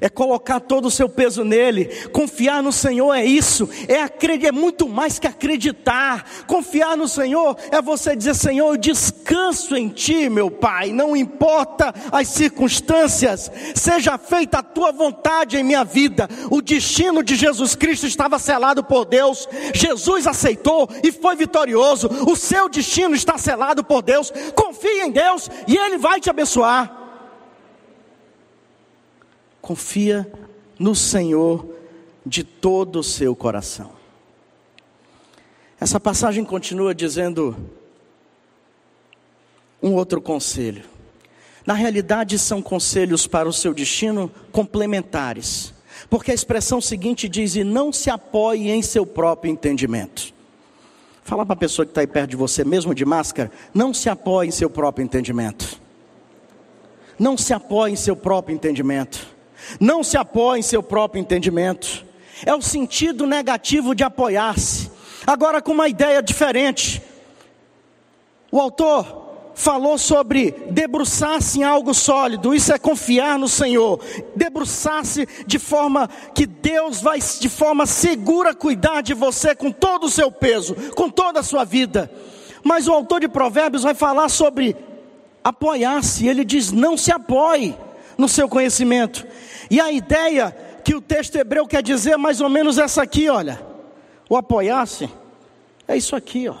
é 0.00 0.08
colocar 0.08 0.60
todo 0.60 0.86
o 0.86 0.90
seu 0.90 1.08
peso 1.08 1.44
nele, 1.44 1.86
confiar 2.12 2.62
no 2.62 2.72
Senhor 2.72 3.14
é 3.14 3.24
isso, 3.24 3.68
é, 3.88 4.02
acreditar, 4.02 4.48
é 4.48 4.52
muito 4.52 4.88
mais 4.88 5.18
que 5.18 5.26
acreditar, 5.26 6.24
confiar 6.46 6.96
no 6.96 7.08
Senhor 7.08 7.56
é 7.70 7.80
você 7.80 8.14
dizer: 8.14 8.34
Senhor, 8.34 8.74
eu 8.74 8.76
descanso 8.76 9.76
em 9.76 9.88
Ti, 9.88 10.28
meu 10.28 10.50
Pai, 10.50 10.92
não 10.92 11.16
importa 11.16 11.94
as 12.12 12.28
circunstâncias, 12.28 13.50
seja 13.74 14.18
feita 14.18 14.58
a 14.58 14.62
Tua 14.62 14.92
vontade 14.92 15.56
em 15.56 15.64
minha 15.64 15.84
vida. 15.84 16.28
O 16.50 16.60
destino 16.60 17.22
de 17.22 17.36
Jesus 17.36 17.74
Cristo 17.74 18.06
estava 18.06 18.38
selado 18.38 18.84
por 18.84 19.04
Deus, 19.04 19.48
Jesus 19.74 20.26
aceitou 20.26 20.88
e 21.02 21.10
foi 21.10 21.36
vitorioso, 21.36 22.08
o 22.28 22.36
seu 22.36 22.68
destino 22.68 23.14
está 23.14 23.38
selado 23.38 23.84
por 23.84 24.02
Deus, 24.02 24.32
confie 24.54 25.02
em 25.02 25.10
Deus 25.10 25.50
e 25.66 25.76
Ele 25.76 25.98
vai 25.98 26.20
te 26.20 26.30
abençoar. 26.30 27.07
Confia 29.68 30.26
no 30.78 30.94
Senhor 30.94 31.68
de 32.24 32.42
todo 32.42 33.00
o 33.00 33.04
seu 33.04 33.36
coração. 33.36 33.90
Essa 35.78 36.00
passagem 36.00 36.42
continua 36.42 36.94
dizendo 36.94 37.54
um 39.82 39.92
outro 39.92 40.22
conselho. 40.22 40.84
Na 41.66 41.74
realidade, 41.74 42.38
são 42.38 42.62
conselhos 42.62 43.26
para 43.26 43.46
o 43.46 43.52
seu 43.52 43.74
destino 43.74 44.32
complementares, 44.50 45.74
porque 46.08 46.30
a 46.30 46.34
expressão 46.34 46.80
seguinte 46.80 47.28
diz: 47.28 47.54
e 47.54 47.62
não 47.62 47.92
se 47.92 48.08
apoie 48.08 48.70
em 48.70 48.80
seu 48.80 49.04
próprio 49.04 49.52
entendimento. 49.52 50.32
Fala 51.22 51.44
para 51.44 51.52
a 51.52 51.58
pessoa 51.58 51.84
que 51.84 51.90
está 51.90 52.00
aí 52.00 52.06
perto 52.06 52.30
de 52.30 52.36
você, 52.36 52.64
mesmo 52.64 52.94
de 52.94 53.04
máscara, 53.04 53.52
não 53.74 53.92
se 53.92 54.08
apoie 54.08 54.48
em 54.48 54.50
seu 54.50 54.70
próprio 54.70 55.04
entendimento. 55.04 55.78
Não 57.18 57.36
se 57.36 57.52
apoie 57.52 57.92
em 57.92 57.96
seu 57.96 58.16
próprio 58.16 58.54
entendimento. 58.54 59.36
Não 59.80 60.02
se 60.02 60.16
apoie 60.16 60.60
em 60.60 60.62
seu 60.62 60.82
próprio 60.82 61.20
entendimento. 61.20 62.04
É 62.44 62.54
o 62.54 62.62
sentido 62.62 63.26
negativo 63.26 63.94
de 63.94 64.04
apoiar-se. 64.04 64.90
Agora, 65.26 65.60
com 65.60 65.72
uma 65.72 65.88
ideia 65.88 66.22
diferente. 66.22 67.02
O 68.50 68.60
autor 68.60 69.28
falou 69.58 69.98
sobre 69.98 70.52
debruçar-se 70.70 71.58
em 71.58 71.64
algo 71.64 71.92
sólido, 71.92 72.54
isso 72.54 72.72
é 72.72 72.78
confiar 72.78 73.36
no 73.36 73.48
Senhor, 73.48 74.00
debruçar-se 74.36 75.26
de 75.46 75.58
forma 75.58 76.08
que 76.32 76.46
Deus 76.46 77.00
vai 77.00 77.18
de 77.18 77.48
forma 77.48 77.84
segura 77.84 78.54
cuidar 78.54 79.02
de 79.02 79.14
você 79.14 79.56
com 79.56 79.72
todo 79.72 80.04
o 80.04 80.10
seu 80.10 80.30
peso, 80.30 80.76
com 80.94 81.10
toda 81.10 81.40
a 81.40 81.42
sua 81.42 81.64
vida. 81.64 82.08
Mas 82.62 82.86
o 82.86 82.92
autor 82.92 83.20
de 83.20 83.28
Provérbios 83.28 83.82
vai 83.82 83.94
falar 83.94 84.28
sobre 84.28 84.76
apoiar-se, 85.42 86.26
ele 86.28 86.44
diz: 86.44 86.70
não 86.70 86.96
se 86.96 87.10
apoie 87.10 87.76
no 88.18 88.28
seu 88.28 88.48
conhecimento. 88.48 89.24
E 89.70 89.80
a 89.80 89.92
ideia 89.92 90.50
que 90.84 90.94
o 90.94 91.00
texto 91.00 91.36
hebreu 91.36 91.66
quer 91.66 91.82
dizer 91.82 92.12
é 92.12 92.16
mais 92.16 92.40
ou 92.40 92.48
menos 92.48 92.76
essa 92.76 93.00
aqui, 93.02 93.30
olha. 93.30 93.60
O 94.28 94.36
apoiar-se 94.36 95.08
é 95.86 95.96
isso 95.96 96.16
aqui, 96.16 96.48
ó. 96.48 96.56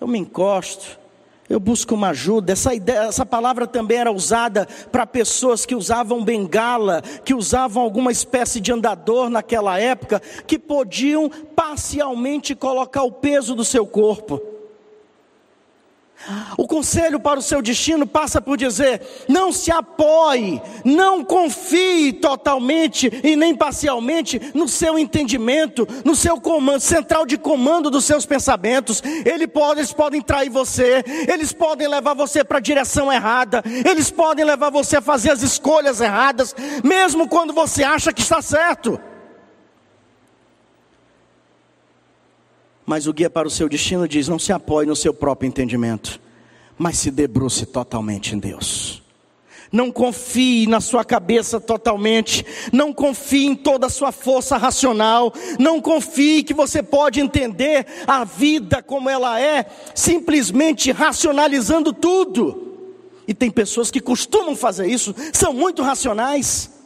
Eu 0.00 0.06
me 0.06 0.18
encosto, 0.18 0.98
eu 1.48 1.58
busco 1.58 1.94
uma 1.94 2.10
ajuda. 2.10 2.52
Essa 2.52 2.72
ideia, 2.72 3.00
essa 3.00 3.26
palavra 3.26 3.66
também 3.66 3.98
era 3.98 4.12
usada 4.12 4.66
para 4.90 5.04
pessoas 5.04 5.66
que 5.66 5.74
usavam 5.74 6.24
bengala, 6.24 7.02
que 7.24 7.34
usavam 7.34 7.82
alguma 7.82 8.12
espécie 8.12 8.60
de 8.60 8.72
andador 8.72 9.28
naquela 9.28 9.78
época, 9.78 10.22
que 10.46 10.58
podiam 10.58 11.28
parcialmente 11.28 12.54
colocar 12.54 13.02
o 13.02 13.12
peso 13.12 13.54
do 13.54 13.64
seu 13.64 13.86
corpo. 13.86 14.40
O 16.56 16.66
conselho 16.66 17.18
para 17.18 17.38
o 17.38 17.42
seu 17.42 17.62
destino 17.62 18.06
passa 18.06 18.40
por 18.40 18.56
dizer: 18.56 19.00
não 19.28 19.50
se 19.50 19.70
apoie, 19.70 20.60
não 20.84 21.24
confie 21.24 22.12
totalmente 22.12 23.10
e 23.24 23.34
nem 23.34 23.54
parcialmente 23.54 24.40
no 24.54 24.68
seu 24.68 24.98
entendimento, 24.98 25.88
no 26.04 26.14
seu 26.14 26.40
comando, 26.40 26.80
central 26.80 27.24
de 27.24 27.38
comando 27.38 27.90
dos 27.90 28.04
seus 28.04 28.26
pensamentos. 28.26 29.02
Ele 29.24 29.46
pode, 29.46 29.80
eles 29.80 29.92
podem 29.92 30.20
trair 30.20 30.50
você, 30.50 31.02
eles 31.26 31.52
podem 31.52 31.88
levar 31.88 32.14
você 32.14 32.44
para 32.44 32.58
a 32.58 32.62
direção 32.62 33.10
errada, 33.10 33.62
eles 33.84 34.10
podem 34.10 34.44
levar 34.44 34.70
você 34.70 34.98
a 34.98 35.02
fazer 35.02 35.30
as 35.30 35.42
escolhas 35.42 36.00
erradas, 36.00 36.54
mesmo 36.84 37.28
quando 37.28 37.52
você 37.52 37.82
acha 37.82 38.12
que 38.12 38.20
está 38.20 38.42
certo. 38.42 39.00
Mas 42.90 43.06
o 43.06 43.12
guia 43.12 43.30
para 43.30 43.46
o 43.46 43.50
seu 43.52 43.68
destino 43.68 44.08
diz: 44.08 44.26
não 44.26 44.36
se 44.36 44.52
apoie 44.52 44.84
no 44.84 44.96
seu 44.96 45.14
próprio 45.14 45.46
entendimento, 45.46 46.20
mas 46.76 46.98
se 46.98 47.08
debruce 47.08 47.64
totalmente 47.64 48.34
em 48.34 48.38
Deus. 48.40 49.00
Não 49.70 49.92
confie 49.92 50.66
na 50.66 50.80
sua 50.80 51.04
cabeça 51.04 51.60
totalmente, 51.60 52.44
não 52.72 52.92
confie 52.92 53.46
em 53.46 53.54
toda 53.54 53.86
a 53.86 53.90
sua 53.90 54.10
força 54.10 54.56
racional, 54.56 55.32
não 55.56 55.80
confie 55.80 56.42
que 56.42 56.52
você 56.52 56.82
pode 56.82 57.20
entender 57.20 57.86
a 58.08 58.24
vida 58.24 58.82
como 58.82 59.08
ela 59.08 59.40
é, 59.40 59.66
simplesmente 59.94 60.90
racionalizando 60.90 61.92
tudo. 61.92 62.74
E 63.24 63.32
tem 63.32 63.52
pessoas 63.52 63.88
que 63.88 64.00
costumam 64.00 64.56
fazer 64.56 64.88
isso, 64.88 65.14
são 65.32 65.52
muito 65.52 65.80
racionais. 65.80 66.79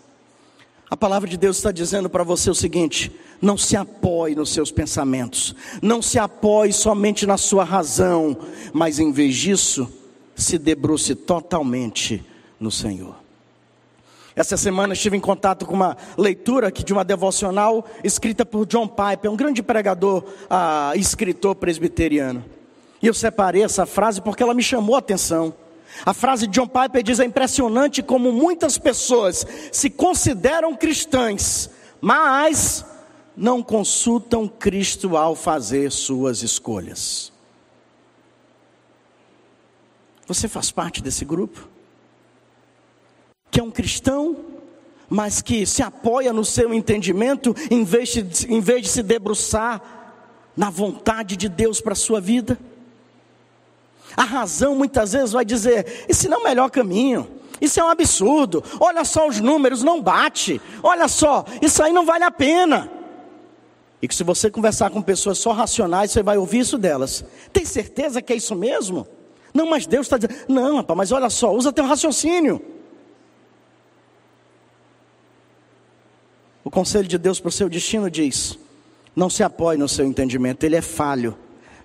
A 0.91 0.97
palavra 0.97 1.29
de 1.29 1.37
Deus 1.37 1.57
está 1.57 1.73
dizendo 1.73 2.11
para 2.11 2.23
você 2.23 2.51
o 2.51 2.55
seguinte: 2.55 3.11
não 3.41 3.57
se 3.57 3.77
apoie 3.77 4.35
nos 4.35 4.51
seus 4.53 4.71
pensamentos, 4.71 5.55
não 5.83 6.03
se 6.03 6.19
apoie 6.19 6.73
somente 6.73 7.27
na 7.27 7.37
sua 7.37 7.65
razão, 7.65 8.37
mas 8.73 8.99
em 8.99 9.11
vez 9.11 9.35
disso, 9.35 9.91
se 10.35 10.59
debruce 10.59 11.15
totalmente 11.15 12.25
no 12.61 12.71
Senhor. 12.71 13.17
Essa 14.37 14.57
semana 14.57 14.95
estive 14.95 15.17
em 15.17 15.21
contato 15.21 15.65
com 15.65 15.75
uma 15.75 15.97
leitura 16.19 16.67
aqui 16.67 16.83
de 16.83 16.93
uma 16.93 17.05
devocional 17.05 17.87
escrita 18.03 18.45
por 18.45 18.67
John 18.67 18.89
Piper, 18.89 19.31
um 19.31 19.37
grande 19.37 19.63
pregador, 19.63 20.25
ah, 20.51 20.93
escritor 20.97 21.55
presbiteriano. 21.55 22.45
E 23.01 23.07
eu 23.07 23.15
separei 23.15 23.63
essa 23.63 23.87
frase 23.87 24.21
porque 24.21 24.43
ela 24.43 24.55
me 24.55 24.63
chamou 24.63 24.97
a 24.97 24.99
atenção. 24.99 25.55
A 26.05 26.15
frase 26.15 26.47
de 26.47 26.55
John 26.55 26.67
Piper 26.67 27.03
diz: 27.03 27.21
é 27.21 27.25
impressionante 27.25 28.03
como 28.03 28.33
muitas 28.33 28.79
pessoas 28.79 29.47
se 29.71 29.91
consideram 29.91 30.75
cristãs, 30.75 31.69
mas 32.01 32.85
não 33.37 33.63
consultam 33.63 34.49
Cristo 34.49 35.17
ao 35.17 35.35
fazer 35.35 35.91
suas 35.91 36.43
escolhas. 36.43 37.33
Você 40.27 40.49
faz 40.49 40.71
parte 40.71 41.03
desse 41.03 41.25
grupo? 41.25 41.75
que 43.55 43.61
é 43.61 43.63
um 43.63 43.71
cristão, 43.71 44.37
mas 45.09 45.41
que 45.41 45.65
se 45.65 45.81
apoia 45.81 46.33
no 46.33 46.45
seu 46.45 46.75
entendimento, 46.75 47.55
em 47.71 47.85
vez 47.85 48.09
de, 48.09 48.53
em 48.53 48.61
vez 48.61 48.83
de 48.83 48.89
se 48.89 49.01
debruçar 49.01 49.81
na 50.57 50.71
vontade 50.71 51.37
de 51.37 51.49
Deus 51.49 51.81
para 51.81 51.93
a 51.93 51.97
sua 51.97 52.21
vida. 52.21 52.59
A 54.17 54.25
razão 54.25 54.75
muitas 54.75 55.13
vezes 55.13 55.33
vai 55.33 55.45
dizer: 55.45 56.05
esse 56.09 56.29
não 56.29 56.39
é 56.39 56.41
o 56.41 56.45
melhor 56.45 56.71
caminho, 56.71 57.29
isso 57.61 57.81
é 57.81 57.85
um 57.85 57.89
absurdo, 57.89 58.63
olha 58.81 59.05
só 59.05 59.29
os 59.29 59.41
números, 59.41 59.83
não 59.83 60.01
bate, 60.01 60.61
olha 60.83 61.09
só, 61.09 61.45
isso 61.63 61.83
aí 61.83 61.93
não 61.93 62.05
vale 62.05 62.25
a 62.25 62.31
pena. 62.31 62.91
E 64.01 64.09
que 64.09 64.15
se 64.15 64.23
você 64.23 64.51
conversar 64.51 64.91
com 64.91 65.01
pessoas 65.01 65.39
só 65.39 65.53
racionais, 65.53 66.11
você 66.11 66.23
vai 66.23 66.37
ouvir 66.37 66.59
isso 66.59 66.77
delas. 66.77 67.25
Tem 67.53 67.65
certeza 67.65 68.21
que 68.21 68.33
é 68.33 68.37
isso 68.37 68.55
mesmo? 68.55 69.07
Não, 69.53 69.67
mas 69.67 69.87
Deus 69.87 70.07
está 70.07 70.19
dizendo, 70.19 70.45
não, 70.49 70.77
rapaz, 70.77 70.97
mas 70.97 71.13
olha 71.13 71.31
só, 71.31 71.55
usa 71.55 71.73
teu 71.73 71.87
raciocínio. 71.87 72.61
O 76.63 76.71
conselho 76.71 77.07
de 77.07 77.17
Deus 77.17 77.41
para 77.41 77.49
o 77.49 77.53
seu 77.53 77.69
destino 77.69 78.11
diz: 78.11 78.59
não 79.15 79.31
se 79.31 79.43
apoie 79.43 79.79
no 79.79 79.89
seu 79.89 80.05
entendimento, 80.05 80.65
ele 80.65 80.77
é 80.77 80.83
falho, 80.83 81.37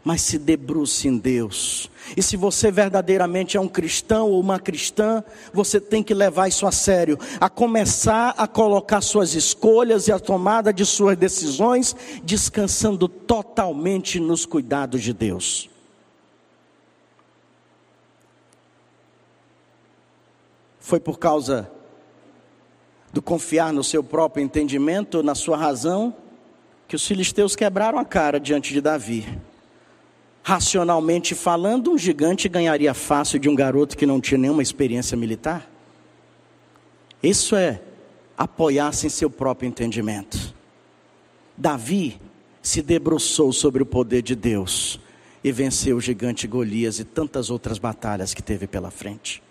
mas 0.03 0.21
se 0.21 0.37
debruce 0.37 1.07
em 1.07 1.17
Deus. 1.17 1.89
E 2.15 2.23
se 2.23 2.37
você 2.37 2.71
verdadeiramente 2.71 3.57
é 3.57 3.59
um 3.59 3.67
cristão 3.67 4.31
ou 4.31 4.39
uma 4.39 4.59
cristã, 4.59 5.23
você 5.53 5.79
tem 5.79 6.01
que 6.01 6.13
levar 6.13 6.47
isso 6.47 6.65
a 6.65 6.71
sério, 6.71 7.17
a 7.39 7.49
começar 7.49 8.33
a 8.37 8.47
colocar 8.47 9.01
suas 9.01 9.35
escolhas 9.35 10.07
e 10.07 10.11
a 10.11 10.19
tomada 10.19 10.73
de 10.73 10.85
suas 10.85 11.17
decisões 11.17 11.95
descansando 12.23 13.07
totalmente 13.07 14.19
nos 14.19 14.45
cuidados 14.45 15.03
de 15.03 15.13
Deus. 15.13 15.69
Foi 20.79 20.99
por 20.99 21.19
causa 21.19 21.69
do 23.11 23.21
confiar 23.21 23.73
no 23.73 23.83
seu 23.83 24.03
próprio 24.03 24.43
entendimento, 24.43 25.21
na 25.21 25.35
sua 25.35 25.57
razão, 25.57 26.15
que 26.87 26.95
os 26.95 27.05
filisteus 27.05 27.55
quebraram 27.55 27.99
a 27.99 28.05
cara 28.05 28.39
diante 28.39 28.73
de 28.73 28.81
Davi. 28.81 29.39
Racionalmente 30.43 31.35
falando, 31.35 31.91
um 31.91 31.97
gigante 31.97 32.49
ganharia 32.49 32.93
fácil 32.93 33.39
de 33.39 33.49
um 33.49 33.55
garoto 33.55 33.97
que 33.97 34.05
não 34.05 34.19
tinha 34.19 34.37
nenhuma 34.37 34.61
experiência 34.61 35.15
militar. 35.15 35.69
Isso 37.21 37.55
é 37.55 37.81
apoiar-se 38.37 39.07
em 39.07 39.09
seu 39.09 39.29
próprio 39.29 39.67
entendimento. 39.67 40.55
Davi 41.57 42.19
se 42.61 42.81
debruçou 42.81 43.51
sobre 43.51 43.83
o 43.83 43.85
poder 43.85 44.21
de 44.21 44.35
Deus 44.35 44.99
e 45.43 45.51
venceu 45.51 45.97
o 45.97 46.01
gigante 46.01 46.47
Golias 46.47 46.99
e 46.99 47.03
tantas 47.03 47.49
outras 47.49 47.77
batalhas 47.77 48.33
que 48.33 48.41
teve 48.41 48.65
pela 48.65 48.89
frente. 48.89 49.43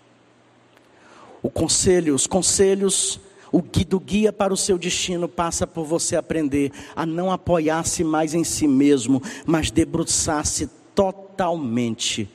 O 1.41 1.49
conselho, 1.49 2.13
os 2.13 2.27
conselhos 2.27 3.19
o 3.51 3.61
do 3.61 3.99
guia 3.99 4.31
para 4.31 4.53
o 4.53 4.57
seu 4.57 4.77
destino 4.77 5.27
passa 5.27 5.65
por 5.65 5.85
você 5.85 6.15
aprender 6.15 6.71
a 6.95 7.05
não 7.05 7.31
apoiar-se 7.31 8.03
mais 8.03 8.33
em 8.33 8.43
si 8.43 8.67
mesmo, 8.67 9.21
mas 9.45 9.71
debruçar-se 9.71 10.69
totalmente 10.99 12.29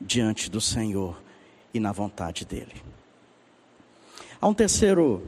diante 0.00 0.50
do 0.50 0.60
Senhor 0.60 1.16
e 1.72 1.78
na 1.78 1.92
vontade 1.92 2.44
dEle. 2.44 2.82
Há 4.40 4.48
um 4.48 4.52
terceiro 4.52 5.22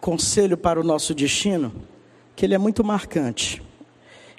conselho 0.00 0.56
para 0.56 0.80
o 0.80 0.84
nosso 0.84 1.12
destino, 1.12 1.72
que 2.36 2.46
ele 2.46 2.54
é 2.54 2.58
muito 2.58 2.84
marcante 2.84 3.60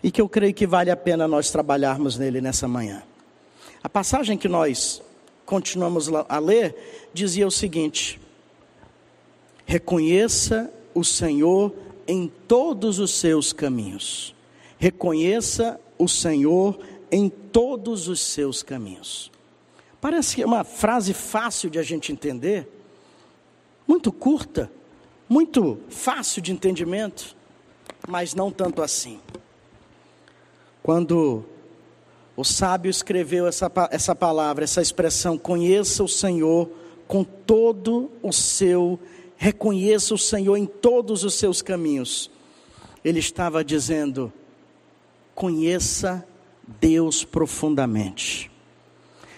e 0.02 0.10
que 0.10 0.22
eu 0.22 0.30
creio 0.30 0.54
que 0.54 0.66
vale 0.66 0.90
a 0.90 0.96
pena 0.96 1.28
nós 1.28 1.52
trabalharmos 1.52 2.18
nele 2.18 2.40
nessa 2.40 2.70
manhã. 2.70 3.04
A 3.84 3.90
passagem 3.90 4.38
que 4.38 4.48
nós 4.48 5.02
continuamos 5.46 6.08
a 6.08 6.40
ler 6.40 7.10
dizia 7.14 7.46
o 7.46 7.52
seguinte: 7.52 8.18
Reconheça 9.66 10.72
o 10.96 11.04
Senhor 11.04 11.76
em 12.08 12.32
todos 12.48 12.98
os 12.98 13.12
seus 13.12 13.52
caminhos. 13.52 14.34
Reconheça 14.80 15.78
o 15.98 16.08
Senhor 16.08 16.80
em 17.12 17.30
todos 17.30 18.08
os 18.08 18.20
seus 18.20 18.62
caminhos. 18.62 19.32
Parece 20.00 20.36
que 20.36 20.42
é 20.42 20.46
uma 20.46 20.64
frase 20.64 21.14
fácil 21.14 21.70
de 21.70 21.80
a 21.80 21.84
gente 21.84 22.12
entender, 22.12 22.68
muito 23.88 24.12
curta, 24.12 24.72
muito 25.28 25.80
fácil 25.90 26.42
de 26.42 26.52
entendimento, 26.52 27.36
mas 28.08 28.36
não 28.36 28.52
tanto 28.52 28.82
assim. 28.82 29.20
Quando 30.84 31.44
o 32.36 32.44
sábio 32.44 32.90
escreveu 32.90 33.48
essa, 33.48 33.72
essa 33.90 34.16
palavra, 34.16 34.64
essa 34.64 34.82
expressão, 34.82 35.38
conheça 35.38 36.04
o 36.04 36.08
Senhor 36.08 36.70
com 37.08 37.24
todo 37.24 38.12
o 38.22 38.32
seu 38.32 39.00
reconheça 39.38 40.16
o 40.16 40.18
Senhor 40.18 40.58
em 40.58 40.66
todos 40.66 41.24
os 41.24 41.36
seus 41.36 41.62
caminhos. 41.62 42.30
Ele 43.06 43.20
estava 43.20 43.64
dizendo: 43.64 44.34
conheça 45.38 46.28
Deus 46.82 47.24
profundamente. 47.24 48.50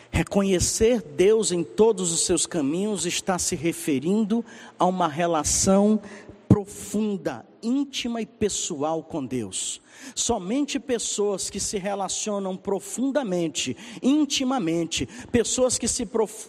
Reconhecer 0.09 1.01
Deus 1.01 1.51
em 1.51 1.61
todos 1.61 2.13
os 2.13 2.21
seus 2.21 2.45
caminhos 2.45 3.05
está 3.05 3.37
se 3.37 3.53
referindo 3.53 4.43
a 4.79 4.85
uma 4.85 5.09
relação 5.09 5.99
profunda, 6.47 7.45
íntima 7.61 8.21
e 8.21 8.25
pessoal 8.25 9.03
com 9.03 9.25
Deus. 9.25 9.81
Somente 10.15 10.79
pessoas 10.79 11.49
que 11.49 11.59
se 11.59 11.77
relacionam 11.77 12.55
profundamente, 12.55 13.75
intimamente, 14.01 15.05
pessoas 15.33 15.77
que 15.77 15.87
se, 15.87 16.07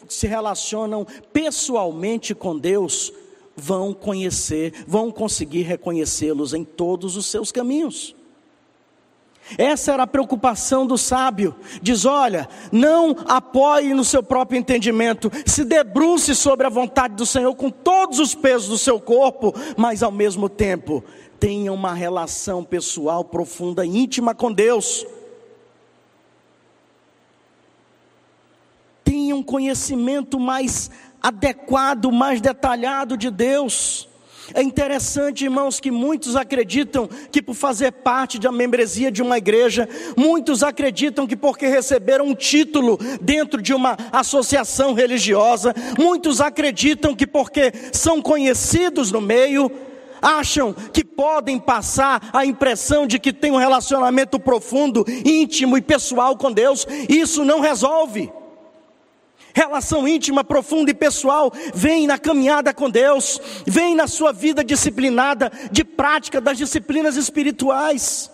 se 0.08 0.28
relacionam 0.28 1.04
pessoalmente 1.32 2.36
com 2.36 2.56
Deus, 2.56 3.12
vão 3.56 3.92
conhecer, 3.92 4.84
vão 4.86 5.10
conseguir 5.10 5.62
reconhecê-los 5.62 6.54
em 6.54 6.64
todos 6.64 7.16
os 7.16 7.26
seus 7.26 7.50
caminhos. 7.50 8.14
Essa 9.58 9.92
era 9.92 10.02
a 10.04 10.06
preocupação 10.06 10.86
do 10.86 10.96
sábio. 10.96 11.54
Diz: 11.82 12.04
olha, 12.04 12.48
não 12.70 13.16
apoie 13.26 13.94
no 13.94 14.04
seu 14.04 14.22
próprio 14.22 14.58
entendimento, 14.58 15.30
se 15.46 15.64
debruce 15.64 16.34
sobre 16.34 16.66
a 16.66 16.70
vontade 16.70 17.14
do 17.14 17.26
Senhor 17.26 17.54
com 17.54 17.70
todos 17.70 18.18
os 18.18 18.34
pesos 18.34 18.68
do 18.68 18.78
seu 18.78 19.00
corpo, 19.00 19.54
mas 19.76 20.02
ao 20.02 20.12
mesmo 20.12 20.48
tempo 20.48 21.02
tenha 21.38 21.72
uma 21.72 21.94
relação 21.94 22.62
pessoal 22.62 23.24
profunda 23.24 23.84
e 23.84 23.96
íntima 23.96 24.34
com 24.34 24.52
Deus. 24.52 25.06
Tenha 29.02 29.34
um 29.34 29.42
conhecimento 29.42 30.38
mais 30.38 30.90
adequado, 31.22 32.12
mais 32.12 32.40
detalhado 32.40 33.16
de 33.16 33.30
Deus. 33.30 34.09
É 34.54 34.62
interessante, 34.62 35.44
irmãos, 35.44 35.80
que 35.80 35.90
muitos 35.90 36.36
acreditam 36.36 37.08
que 37.30 37.42
por 37.42 37.54
fazer 37.54 37.92
parte 37.92 38.38
da 38.38 38.50
membresia 38.50 39.10
de 39.10 39.22
uma 39.22 39.38
igreja, 39.38 39.88
muitos 40.16 40.62
acreditam 40.62 41.26
que 41.26 41.36
porque 41.36 41.66
receberam 41.66 42.26
um 42.26 42.34
título 42.34 42.98
dentro 43.20 43.62
de 43.62 43.72
uma 43.72 43.96
associação 44.12 44.92
religiosa, 44.94 45.74
muitos 45.98 46.40
acreditam 46.40 47.14
que 47.14 47.26
porque 47.26 47.72
são 47.92 48.20
conhecidos 48.20 49.12
no 49.12 49.20
meio, 49.20 49.70
acham 50.20 50.72
que 50.72 51.04
podem 51.04 51.58
passar 51.58 52.30
a 52.32 52.44
impressão 52.44 53.06
de 53.06 53.18
que 53.18 53.32
tem 53.32 53.50
um 53.50 53.56
relacionamento 53.56 54.38
profundo, 54.38 55.04
íntimo 55.24 55.78
e 55.78 55.82
pessoal 55.82 56.36
com 56.36 56.52
Deus. 56.52 56.86
Isso 57.08 57.44
não 57.44 57.60
resolve. 57.60 58.30
Relação 59.54 60.06
íntima, 60.06 60.44
profunda 60.44 60.90
e 60.90 60.94
pessoal 60.94 61.52
vem 61.74 62.06
na 62.06 62.18
caminhada 62.18 62.72
com 62.72 62.88
Deus, 62.88 63.40
vem 63.66 63.94
na 63.94 64.06
sua 64.06 64.32
vida 64.32 64.64
disciplinada 64.64 65.50
de 65.70 65.84
prática 65.84 66.40
das 66.40 66.58
disciplinas 66.58 67.16
espirituais. 67.16 68.30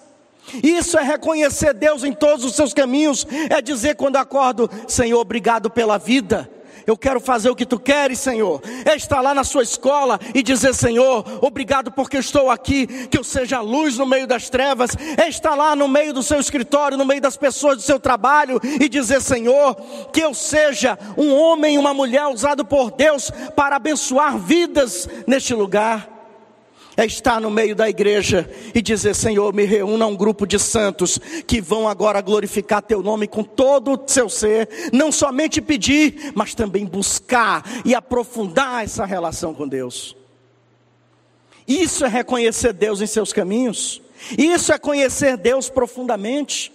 Isso 0.62 0.98
é 0.98 1.02
reconhecer 1.02 1.74
Deus 1.74 2.05
em 2.05 2.12
todos 2.12 2.44
os 2.44 2.55
seus 2.55 2.72
caminhos, 2.72 3.26
é 3.50 3.61
dizer 3.61 3.96
quando 3.96 4.16
acordo, 4.16 4.70
Senhor, 4.87 5.20
obrigado 5.20 5.68
pela 5.68 5.98
vida. 5.98 6.50
Eu 6.87 6.96
quero 6.96 7.20
fazer 7.20 7.51
o 7.51 7.57
que 7.57 7.66
tu 7.66 7.79
queres, 7.79 8.18
Senhor. 8.18 8.62
É 8.85 8.94
estar 8.94 9.20
lá 9.20 9.35
na 9.35 9.42
sua 9.42 9.62
escola 9.62 10.20
e 10.35 10.42
dizer, 10.42 10.75
Senhor, 10.75 11.25
obrigado 11.42 11.90
porque 11.90 12.18
estou 12.18 12.51
aqui, 12.51 12.87
que 13.09 13.18
eu 13.18 13.25
seja 13.25 13.61
luz 13.61 13.99
no 13.99 14.07
meio 14.07 14.27
das 14.27 14.49
trevas. 14.49 14.90
É 15.16 15.29
estar 15.29 15.55
lá 15.55 15.75
no 15.75 15.88
meio 15.88 16.12
do 16.12 16.22
seu 16.22 16.38
escritório, 16.38 16.96
no 16.96 17.05
meio 17.05 17.20
das 17.20 17.37
pessoas 17.37 17.77
do 17.77 17.83
seu 17.83 17.99
trabalho 17.99 18.61
e 18.62 18.88
dizer, 18.88 19.20
Senhor, 19.20 19.75
que 20.12 20.20
eu 20.20 20.33
seja 20.33 20.99
um 21.16 21.35
homem, 21.35 21.77
uma 21.77 21.92
mulher 21.92 22.27
usado 22.27 22.64
por 22.64 22.90
Deus 22.92 23.31
para 23.57 23.77
abençoar 23.77 24.38
vidas 24.38 25.09
neste 25.27 25.55
lugar 25.55 26.15
é 26.96 27.04
estar 27.04 27.40
no 27.40 27.50
meio 27.50 27.76
da 27.76 27.88
igreja 27.88 28.48
e 28.74 28.80
dizer: 28.80 29.14
Senhor, 29.14 29.52
me 29.52 29.64
reúna 29.64 30.06
um 30.06 30.16
grupo 30.16 30.46
de 30.46 30.59
santos 30.59 31.18
que 31.46 31.61
vão 31.61 31.87
agora 31.88 32.20
glorificar 32.20 32.82
Teu 32.82 33.02
nome 33.02 33.26
com 33.26 33.44
todo 33.44 33.92
o 33.92 34.09
seu 34.09 34.28
ser, 34.28 34.68
não 34.92 35.12
somente 35.12 35.61
pedir, 35.61 36.32
mas 36.35 36.54
também 36.54 36.87
buscar 36.87 37.64
e 37.85 37.94
aprofundar 37.94 38.85
essa 38.85 39.04
relação 39.04 39.52
com 39.52 39.68
Deus. 39.68 40.16
Isso 41.68 42.04
é 42.04 42.09
reconhecer 42.09 42.72
Deus 42.72 43.00
em 43.00 43.06
seus 43.06 43.32
caminhos, 43.32 44.00
isso 44.38 44.72
é 44.72 44.78
conhecer 44.78 45.37
Deus 45.37 45.68
profundamente. 45.68 46.72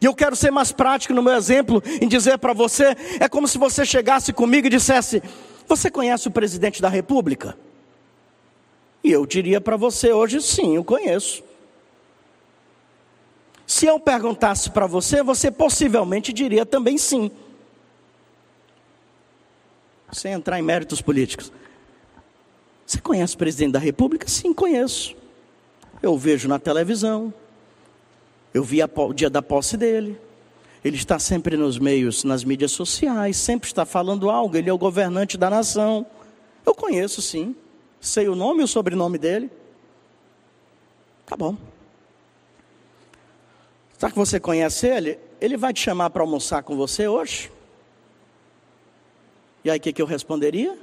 E 0.00 0.06
eu 0.06 0.14
quero 0.14 0.34
ser 0.34 0.50
mais 0.50 0.72
prático 0.72 1.12
no 1.12 1.22
meu 1.22 1.34
exemplo 1.34 1.82
em 2.00 2.08
dizer 2.08 2.38
para 2.38 2.54
você: 2.54 2.96
é 3.20 3.28
como 3.28 3.46
se 3.46 3.58
você 3.58 3.84
chegasse 3.84 4.32
comigo 4.32 4.66
e 4.66 4.70
dissesse: 4.70 5.22
Você 5.68 5.90
conhece 5.90 6.26
o 6.26 6.30
presidente 6.30 6.82
da 6.82 6.88
república? 6.88 7.56
E 9.02 9.10
eu 9.10 9.24
diria 9.24 9.60
para 9.60 9.76
você 9.76 10.12
hoje, 10.12 10.40
sim, 10.40 10.76
eu 10.76 10.84
conheço. 10.84 11.42
Se 13.66 13.86
eu 13.86 13.98
perguntasse 13.98 14.68
para 14.70 14.86
você, 14.86 15.22
você 15.22 15.50
possivelmente 15.50 16.32
diria 16.32 16.66
também 16.66 16.98
sim. 16.98 17.30
Sem 20.12 20.32
entrar 20.32 20.58
em 20.58 20.62
méritos 20.62 21.00
políticos. 21.00 21.52
Você 22.84 23.00
conhece 23.00 23.36
o 23.36 23.38
presidente 23.38 23.72
da 23.72 23.78
República? 23.78 24.28
Sim, 24.28 24.52
conheço. 24.52 25.14
Eu 26.02 26.18
vejo 26.18 26.48
na 26.48 26.58
televisão. 26.58 27.32
Eu 28.52 28.64
vi 28.64 28.80
o 28.82 29.14
dia 29.14 29.30
da 29.30 29.40
posse 29.40 29.76
dele. 29.76 30.20
Ele 30.84 30.96
está 30.96 31.18
sempre 31.18 31.56
nos 31.56 31.78
meios, 31.78 32.24
nas 32.24 32.42
mídias 32.42 32.72
sociais, 32.72 33.36
sempre 33.36 33.68
está 33.68 33.84
falando 33.84 34.28
algo. 34.28 34.56
Ele 34.56 34.68
é 34.68 34.72
o 34.72 34.78
governante 34.78 35.38
da 35.38 35.48
nação. 35.48 36.04
Eu 36.66 36.74
conheço, 36.74 37.22
sim 37.22 37.54
sei 38.00 38.28
o 38.28 38.34
nome 38.34 38.62
e 38.62 38.64
o 38.64 38.68
sobrenome 38.68 39.18
dele. 39.18 39.50
Tá 41.26 41.36
bom. 41.36 41.56
Será 43.98 44.10
que 44.10 44.18
você 44.18 44.40
conhece 44.40 44.86
ele? 44.86 45.18
Ele 45.40 45.56
vai 45.56 45.74
te 45.74 45.80
chamar 45.80 46.08
para 46.08 46.22
almoçar 46.22 46.62
com 46.62 46.74
você 46.74 47.06
hoje? 47.06 47.52
E 49.62 49.70
aí 49.70 49.78
o 49.78 49.80
que, 49.80 49.92
que 49.92 50.00
eu 50.00 50.06
responderia? 50.06 50.78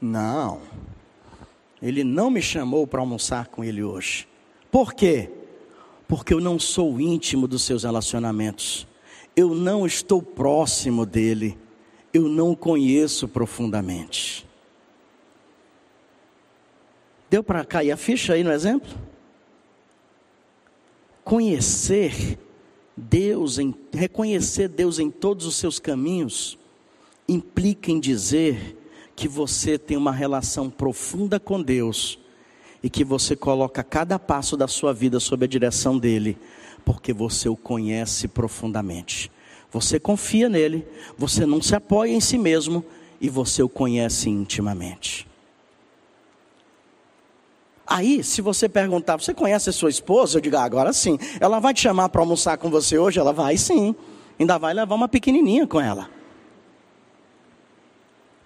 Não. 0.00 0.60
Ele 1.80 2.02
não 2.02 2.30
me 2.30 2.42
chamou 2.42 2.84
para 2.84 3.00
almoçar 3.00 3.46
com 3.46 3.62
ele 3.62 3.82
hoje. 3.82 4.26
Por 4.72 4.92
quê? 4.92 5.30
Porque 6.08 6.34
eu 6.34 6.40
não 6.40 6.58
sou 6.58 7.00
íntimo 7.00 7.46
dos 7.46 7.62
seus 7.62 7.84
relacionamentos. 7.84 8.86
Eu 9.36 9.54
não 9.54 9.86
estou 9.86 10.20
próximo 10.20 11.06
dele. 11.06 11.56
Eu 12.12 12.22
não 12.22 12.56
conheço 12.56 13.28
profundamente. 13.28 14.47
Deu 17.30 17.42
para 17.42 17.64
cair 17.64 17.90
a 17.90 17.96
ficha 17.96 18.32
aí 18.32 18.42
no 18.42 18.52
exemplo? 18.52 18.88
Conhecer 21.22 22.38
Deus, 22.96 23.58
em, 23.58 23.74
reconhecer 23.92 24.68
Deus 24.68 24.98
em 24.98 25.10
todos 25.10 25.46
os 25.46 25.56
seus 25.56 25.78
caminhos, 25.78 26.58
implica 27.28 27.90
em 27.90 28.00
dizer 28.00 28.76
que 29.14 29.28
você 29.28 29.78
tem 29.78 29.96
uma 29.96 30.12
relação 30.12 30.70
profunda 30.70 31.38
com 31.38 31.62
Deus 31.62 32.18
e 32.82 32.88
que 32.88 33.04
você 33.04 33.36
coloca 33.36 33.84
cada 33.84 34.18
passo 34.18 34.56
da 34.56 34.66
sua 34.66 34.94
vida 34.94 35.20
sob 35.20 35.44
a 35.44 35.48
direção 35.48 35.98
dele, 35.98 36.38
porque 36.84 37.12
você 37.12 37.48
o 37.48 37.56
conhece 37.56 38.26
profundamente. 38.26 39.30
Você 39.70 40.00
confia 40.00 40.48
nele, 40.48 40.86
você 41.16 41.44
não 41.44 41.60
se 41.60 41.74
apoia 41.74 42.12
em 42.12 42.20
si 42.20 42.38
mesmo 42.38 42.82
e 43.20 43.28
você 43.28 43.62
o 43.62 43.68
conhece 43.68 44.30
intimamente. 44.30 45.27
Aí, 47.90 48.22
se 48.22 48.42
você 48.42 48.68
perguntar, 48.68 49.16
você 49.16 49.32
conhece 49.32 49.70
a 49.70 49.72
sua 49.72 49.88
esposa? 49.88 50.36
Eu 50.36 50.42
digo, 50.42 50.56
ah, 50.56 50.62
agora 50.62 50.92
sim. 50.92 51.18
Ela 51.40 51.58
vai 51.58 51.72
te 51.72 51.80
chamar 51.80 52.10
para 52.10 52.20
almoçar 52.20 52.58
com 52.58 52.68
você 52.68 52.98
hoje? 52.98 53.18
Ela 53.18 53.32
vai 53.32 53.56
sim. 53.56 53.96
Ainda 54.38 54.58
vai 54.58 54.74
levar 54.74 54.94
uma 54.94 55.08
pequenininha 55.08 55.66
com 55.66 55.80
ela. 55.80 56.10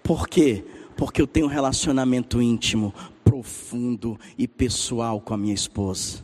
Por 0.01 0.29
quê? 0.29 0.63
Porque 0.95 1.21
eu 1.21 1.27
tenho 1.27 1.47
um 1.47 1.49
relacionamento 1.49 2.41
íntimo, 2.41 2.93
profundo 3.21 4.17
e 4.37 4.47
pessoal 4.47 5.19
com 5.19 5.33
a 5.33 5.37
minha 5.37 5.53
esposa. 5.53 6.23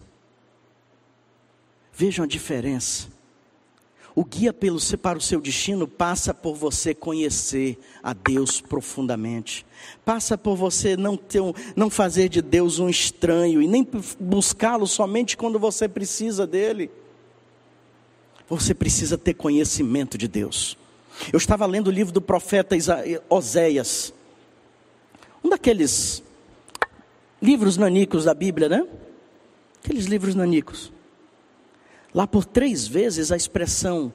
Vejam 1.91 2.23
a 2.23 2.27
diferença. 2.27 3.10
O 4.19 4.25
guia 4.25 4.51
pelo, 4.51 4.77
para 4.97 5.17
o 5.17 5.21
seu 5.21 5.39
destino 5.39 5.88
passa 5.88 6.34
por 6.34 6.53
você 6.53 6.93
conhecer 6.93 7.79
a 8.03 8.12
Deus 8.12 8.60
profundamente. 8.60 9.65
Passa 10.03 10.38
por 10.38 10.58
você 10.58 10.97
não, 10.97 11.15
ter, 11.15 11.41
não 11.73 11.89
fazer 11.89 12.27
de 12.27 12.41
Deus 12.41 12.79
um 12.79 12.89
estranho 12.89 13.62
e 13.62 13.67
nem 13.67 13.88
buscá-lo 14.19 14.86
somente 14.86 15.38
quando 15.38 15.58
você 15.58 15.88
precisa 15.88 16.45
dele. 16.45 16.91
Você 18.49 18.73
precisa 18.73 19.17
ter 19.17 19.36
conhecimento 19.36 20.17
de 20.17 20.27
Deus. 20.27 20.77
Eu 21.32 21.38
estava 21.38 21.65
lendo 21.65 21.88
o 21.88 21.91
livro 21.91 22.12
do 22.12 22.21
profeta 22.21 22.75
Oséias, 23.29 24.13
um 25.41 25.47
daqueles 25.47 26.21
livros 27.41 27.77
nanicos 27.77 28.25
da 28.25 28.34
Bíblia, 28.34 28.67
né? 28.67 28.86
Aqueles 29.82 30.08
livros 30.08 30.36
nanicos. 30.36 30.91
Lá 32.13 32.26
por 32.26 32.45
três 32.45 32.88
vezes 32.88 33.32
a 33.32 33.38
expressão 33.38 34.13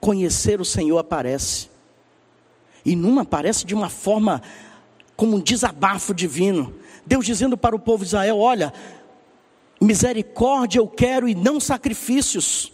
conhecer 0.00 0.60
o 0.60 0.64
Senhor 0.64 0.98
aparece. 0.98 1.68
E 2.84 2.96
numa 2.96 3.22
aparece 3.22 3.64
de 3.64 3.74
uma 3.74 3.88
forma 3.88 4.42
como 5.16 5.36
um 5.36 5.40
desabafo 5.40 6.14
divino. 6.14 6.74
Deus 7.06 7.26
dizendo 7.26 7.56
para 7.56 7.76
o 7.76 7.78
povo 7.78 8.04
de 8.04 8.08
Israel: 8.08 8.38
Olha, 8.38 8.72
misericórdia 9.80 10.78
eu 10.78 10.88
quero 10.88 11.28
e 11.28 11.34
não 11.34 11.60
sacrifícios. 11.60 12.72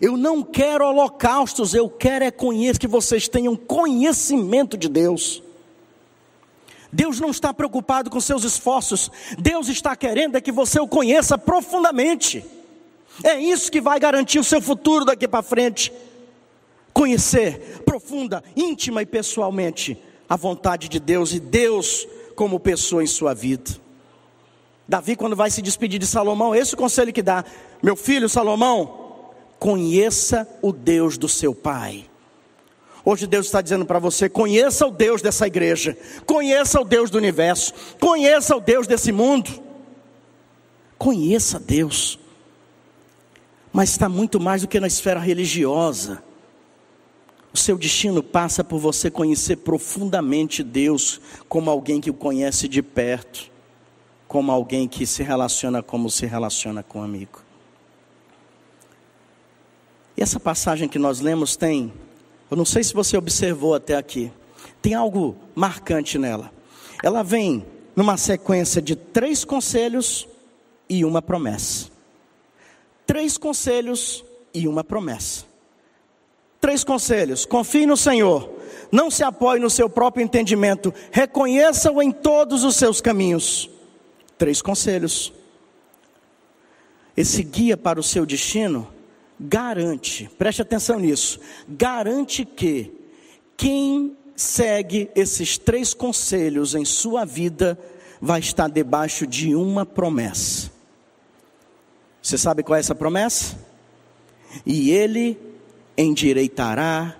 Eu 0.00 0.16
não 0.16 0.42
quero 0.42 0.84
holocaustos, 0.84 1.72
eu 1.72 1.88
quero 1.88 2.24
é 2.24 2.30
que 2.78 2.86
vocês 2.86 3.28
tenham 3.28 3.54
conhecimento 3.54 4.76
de 4.76 4.88
Deus. 4.88 5.42
Deus 6.92 7.18
não 7.18 7.30
está 7.30 7.52
preocupado 7.54 8.10
com 8.10 8.20
seus 8.20 8.44
esforços, 8.44 9.10
Deus 9.38 9.68
está 9.68 9.96
querendo 9.96 10.36
é 10.36 10.40
que 10.40 10.52
você 10.52 10.78
o 10.78 10.86
conheça 10.86 11.36
profundamente. 11.36 12.44
É 13.22 13.38
isso 13.38 13.70
que 13.70 13.80
vai 13.80 14.00
garantir 14.00 14.38
o 14.38 14.44
seu 14.44 14.60
futuro 14.60 15.04
daqui 15.04 15.28
para 15.28 15.42
frente. 15.42 15.92
Conhecer 16.92 17.82
profunda, 17.84 18.42
íntima 18.56 19.02
e 19.02 19.06
pessoalmente 19.06 19.98
a 20.28 20.36
vontade 20.36 20.88
de 20.88 20.98
Deus 20.98 21.32
e 21.32 21.40
Deus 21.40 22.06
como 22.34 22.58
pessoa 22.58 23.02
em 23.02 23.06
sua 23.06 23.34
vida. 23.34 23.70
Davi, 24.86 25.16
quando 25.16 25.36
vai 25.36 25.50
se 25.50 25.62
despedir 25.62 25.98
de 25.98 26.06
Salomão, 26.06 26.54
esse 26.54 26.74
é 26.74 26.76
o 26.76 26.78
conselho 26.78 27.12
que 27.12 27.22
dá: 27.22 27.44
Meu 27.82 27.96
filho 27.96 28.28
Salomão, 28.28 29.32
conheça 29.58 30.48
o 30.60 30.72
Deus 30.72 31.16
do 31.16 31.28
seu 31.28 31.54
pai. 31.54 32.04
Hoje 33.04 33.26
Deus 33.26 33.46
está 33.46 33.60
dizendo 33.60 33.86
para 33.86 33.98
você: 33.98 34.28
conheça 34.28 34.86
o 34.86 34.90
Deus 34.90 35.22
dessa 35.22 35.46
igreja, 35.46 35.96
conheça 36.26 36.80
o 36.80 36.84
Deus 36.84 37.10
do 37.10 37.18
universo, 37.18 37.72
conheça 38.00 38.56
o 38.56 38.60
Deus 38.60 38.86
desse 38.86 39.12
mundo. 39.12 39.62
Conheça 40.96 41.58
Deus 41.58 42.18
mas 43.74 43.90
está 43.90 44.08
muito 44.08 44.38
mais 44.38 44.62
do 44.62 44.68
que 44.68 44.78
na 44.78 44.86
esfera 44.86 45.18
religiosa. 45.18 46.22
O 47.52 47.58
seu 47.58 47.76
destino 47.76 48.22
passa 48.22 48.62
por 48.62 48.78
você 48.78 49.10
conhecer 49.10 49.56
profundamente 49.56 50.62
Deus 50.62 51.20
como 51.48 51.68
alguém 51.68 52.00
que 52.00 52.08
o 52.08 52.14
conhece 52.14 52.68
de 52.68 52.80
perto, 52.80 53.50
como 54.28 54.52
alguém 54.52 54.86
que 54.86 55.04
se 55.04 55.24
relaciona 55.24 55.82
como 55.82 56.08
se 56.08 56.24
relaciona 56.24 56.84
com 56.84 57.00
um 57.00 57.02
amigo. 57.02 57.42
E 60.16 60.22
essa 60.22 60.38
passagem 60.38 60.88
que 60.88 60.98
nós 60.98 61.18
lemos 61.18 61.56
tem, 61.56 61.92
eu 62.48 62.56
não 62.56 62.64
sei 62.64 62.84
se 62.84 62.94
você 62.94 63.16
observou 63.16 63.74
até 63.74 63.96
aqui, 63.96 64.30
tem 64.80 64.94
algo 64.94 65.36
marcante 65.52 66.16
nela. 66.16 66.52
Ela 67.02 67.24
vem 67.24 67.66
numa 67.96 68.16
sequência 68.16 68.80
de 68.80 68.94
três 68.94 69.44
conselhos 69.44 70.28
e 70.88 71.04
uma 71.04 71.20
promessa 71.20 71.93
três 73.06 73.36
conselhos 73.36 74.24
e 74.52 74.68
uma 74.68 74.84
promessa. 74.84 75.44
Três 76.60 76.82
conselhos: 76.82 77.44
confie 77.44 77.86
no 77.86 77.96
Senhor, 77.96 78.50
não 78.90 79.10
se 79.10 79.22
apoie 79.22 79.60
no 79.60 79.70
seu 79.70 79.88
próprio 79.88 80.24
entendimento, 80.24 80.92
reconheça-o 81.10 82.00
em 82.00 82.10
todos 82.10 82.64
os 82.64 82.76
seus 82.76 83.00
caminhos. 83.00 83.70
Três 84.38 84.60
conselhos. 84.60 85.32
Esse 87.16 87.42
guia 87.44 87.76
para 87.76 88.00
o 88.00 88.02
seu 88.02 88.26
destino 88.26 88.88
garante, 89.38 90.28
preste 90.38 90.62
atenção 90.62 90.98
nisso, 90.98 91.40
garante 91.68 92.44
que 92.44 92.92
quem 93.56 94.16
segue 94.34 95.10
esses 95.14 95.58
três 95.58 95.94
conselhos 95.94 96.74
em 96.74 96.84
sua 96.84 97.24
vida 97.24 97.78
vai 98.20 98.40
estar 98.40 98.68
debaixo 98.68 99.26
de 99.26 99.54
uma 99.54 99.84
promessa. 99.84 100.73
Você 102.24 102.38
sabe 102.38 102.62
qual 102.62 102.78
é 102.78 102.80
essa 102.80 102.94
promessa? 102.94 103.54
E 104.64 104.90
ele 104.90 105.38
endireitará 105.94 107.14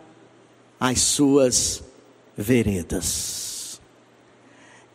as 0.80 0.98
suas 1.02 1.84
veredas. 2.34 3.78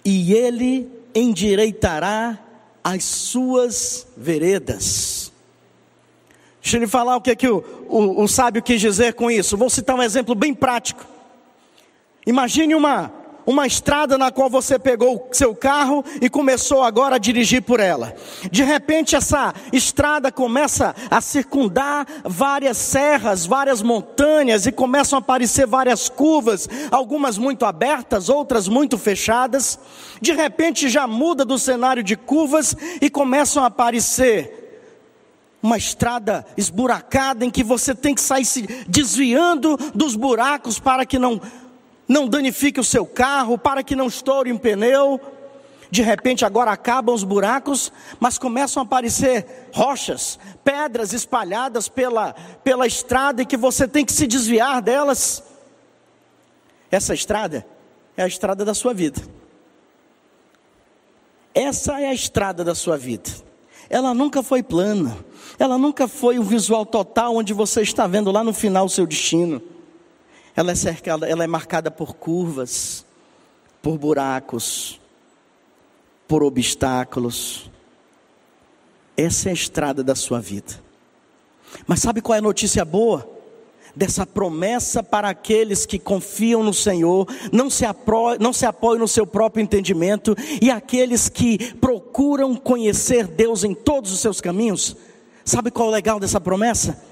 E 0.03 0.33
ele 0.33 0.89
endireitará 1.13 2.39
as 2.83 3.03
suas 3.03 4.07
veredas. 4.17 5.31
Deixa 6.59 6.77
eu 6.77 6.81
lhe 6.81 6.87
falar 6.87 7.15
o 7.15 7.21
que, 7.21 7.29
é 7.29 7.35
que 7.35 7.47
o, 7.47 7.63
o, 7.87 8.23
o 8.23 8.27
sábio 8.27 8.63
quis 8.63 8.81
dizer 8.81 9.13
com 9.13 9.29
isso. 9.29 9.55
Vou 9.55 9.69
citar 9.69 9.95
um 9.95 10.01
exemplo 10.01 10.33
bem 10.33 10.55
prático. 10.55 11.05
Imagine 12.25 12.73
uma, 12.73 13.13
uma 13.49 13.65
estrada 13.65 14.15
na 14.15 14.31
qual 14.31 14.47
você 14.47 14.77
pegou 14.77 15.27
seu 15.31 15.55
carro 15.55 16.05
e 16.21 16.29
começou 16.29 16.83
agora 16.83 17.15
a 17.15 17.17
dirigir 17.17 17.63
por 17.63 17.79
ela. 17.79 18.13
De 18.51 18.63
repente, 18.63 19.15
essa 19.15 19.55
estrada 19.73 20.31
começa 20.31 20.95
a 21.09 21.19
circundar 21.19 22.05
várias 22.23 22.77
serras, 22.77 23.47
várias 23.47 23.81
montanhas 23.81 24.67
e 24.67 24.71
começam 24.71 25.17
a 25.17 25.19
aparecer 25.19 25.65
várias 25.65 26.07
curvas, 26.07 26.69
algumas 26.91 27.39
muito 27.39 27.65
abertas, 27.65 28.29
outras 28.29 28.67
muito 28.67 28.99
fechadas. 28.99 29.79
De 30.21 30.31
repente, 30.31 30.87
já 30.87 31.07
muda 31.07 31.43
do 31.43 31.57
cenário 31.57 32.03
de 32.03 32.15
curvas 32.15 32.75
e 33.01 33.09
começam 33.09 33.63
a 33.63 33.65
aparecer 33.65 34.59
uma 35.59 35.75
estrada 35.75 36.45
esburacada 36.55 37.43
em 37.43 37.49
que 37.49 37.63
você 37.63 37.95
tem 37.95 38.13
que 38.13 38.21
sair 38.21 38.45
se 38.45 38.61
desviando 38.87 39.75
dos 39.95 40.15
buracos 40.15 40.79
para 40.79 41.03
que 41.03 41.17
não 41.17 41.41
não 42.09 42.27
danifique 42.27 42.79
o 42.79 42.83
seu 42.83 43.05
carro, 43.05 43.55
para 43.55 43.83
que 43.83 43.95
não 43.95 44.07
estoure 44.07 44.51
um 44.51 44.57
pneu. 44.57 45.21
De 45.91 46.01
repente 46.01 46.43
agora 46.43 46.71
acabam 46.71 47.13
os 47.13 47.23
buracos, 47.23 47.91
mas 48.19 48.39
começam 48.39 48.81
a 48.81 48.85
aparecer 48.85 49.69
rochas, 49.71 50.39
pedras 50.63 51.13
espalhadas 51.13 51.87
pela, 51.87 52.33
pela 52.63 52.87
estrada 52.87 53.43
e 53.43 53.45
que 53.45 53.55
você 53.55 53.87
tem 53.87 54.03
que 54.03 54.11
se 54.11 54.25
desviar 54.25 54.81
delas. 54.81 55.43
Essa 56.89 57.13
estrada 57.13 57.65
é 58.17 58.23
a 58.23 58.27
estrada 58.27 58.65
da 58.65 58.73
sua 58.73 58.93
vida. 58.93 59.21
Essa 61.53 62.01
é 62.01 62.07
a 62.07 62.13
estrada 62.13 62.63
da 62.63 62.73
sua 62.73 62.97
vida. 62.97 63.29
Ela 63.87 64.13
nunca 64.13 64.41
foi 64.41 64.61
plana, 64.63 65.17
ela 65.57 65.77
nunca 65.77 66.07
foi 66.07 66.39
um 66.39 66.43
visual 66.43 66.85
total 66.85 67.35
onde 67.35 67.53
você 67.53 67.81
está 67.81 68.07
vendo 68.07 68.31
lá 68.31 68.43
no 68.43 68.53
final 68.53 68.85
o 68.85 68.89
seu 68.89 69.05
destino 69.05 69.61
ela 70.55 70.71
é 70.71 70.75
cercada, 70.75 71.27
ela 71.27 71.43
é 71.43 71.47
marcada 71.47 71.89
por 71.89 72.15
curvas, 72.15 73.05
por 73.81 73.97
buracos, 73.97 74.99
por 76.27 76.43
obstáculos. 76.43 77.69
Essa 79.15 79.49
é 79.49 79.51
a 79.51 79.53
estrada 79.53 80.03
da 80.03 80.15
sua 80.15 80.39
vida. 80.39 80.81
Mas 81.87 81.99
sabe 81.99 82.21
qual 82.21 82.35
é 82.35 82.39
a 82.39 82.41
notícia 82.41 82.83
boa? 82.85 83.27
Dessa 83.95 84.25
promessa 84.25 85.01
para 85.01 85.29
aqueles 85.29 85.85
que 85.85 85.97
confiam 85.97 86.63
no 86.63 86.73
Senhor, 86.73 87.27
não 87.51 87.69
se, 87.69 87.85
apro, 87.85 88.37
não 88.39 88.53
se 88.53 88.65
apoiam 88.65 88.99
no 88.99 89.07
seu 89.07 89.25
próprio 89.25 89.63
entendimento, 89.63 90.35
e 90.61 90.69
aqueles 90.69 91.27
que 91.27 91.73
procuram 91.75 92.55
conhecer 92.55 93.27
Deus 93.27 93.63
em 93.63 93.73
todos 93.73 94.11
os 94.11 94.19
seus 94.19 94.39
caminhos. 94.39 94.95
Sabe 95.43 95.71
qual 95.71 95.87
é 95.87 95.91
o 95.91 95.93
legal 95.93 96.19
dessa 96.19 96.39
promessa? 96.39 97.08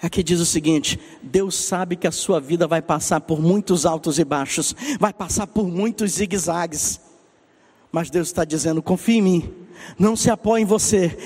Aqui 0.00 0.22
diz 0.22 0.40
o 0.40 0.46
seguinte: 0.46 0.98
Deus 1.22 1.54
sabe 1.54 1.96
que 1.96 2.06
a 2.06 2.12
sua 2.12 2.40
vida 2.40 2.66
vai 2.66 2.80
passar 2.80 3.20
por 3.20 3.40
muitos 3.40 3.84
altos 3.84 4.18
e 4.18 4.24
baixos, 4.24 4.74
vai 4.98 5.12
passar 5.12 5.46
por 5.46 5.66
muitos 5.66 6.12
zigue-zagues, 6.12 7.00
mas 7.90 8.10
Deus 8.10 8.28
está 8.28 8.44
dizendo: 8.44 8.82
confie 8.82 9.16
em 9.16 9.22
mim, 9.22 9.54
não 9.98 10.14
se 10.14 10.30
apoie 10.30 10.62
em 10.62 10.66
você, 10.66 11.16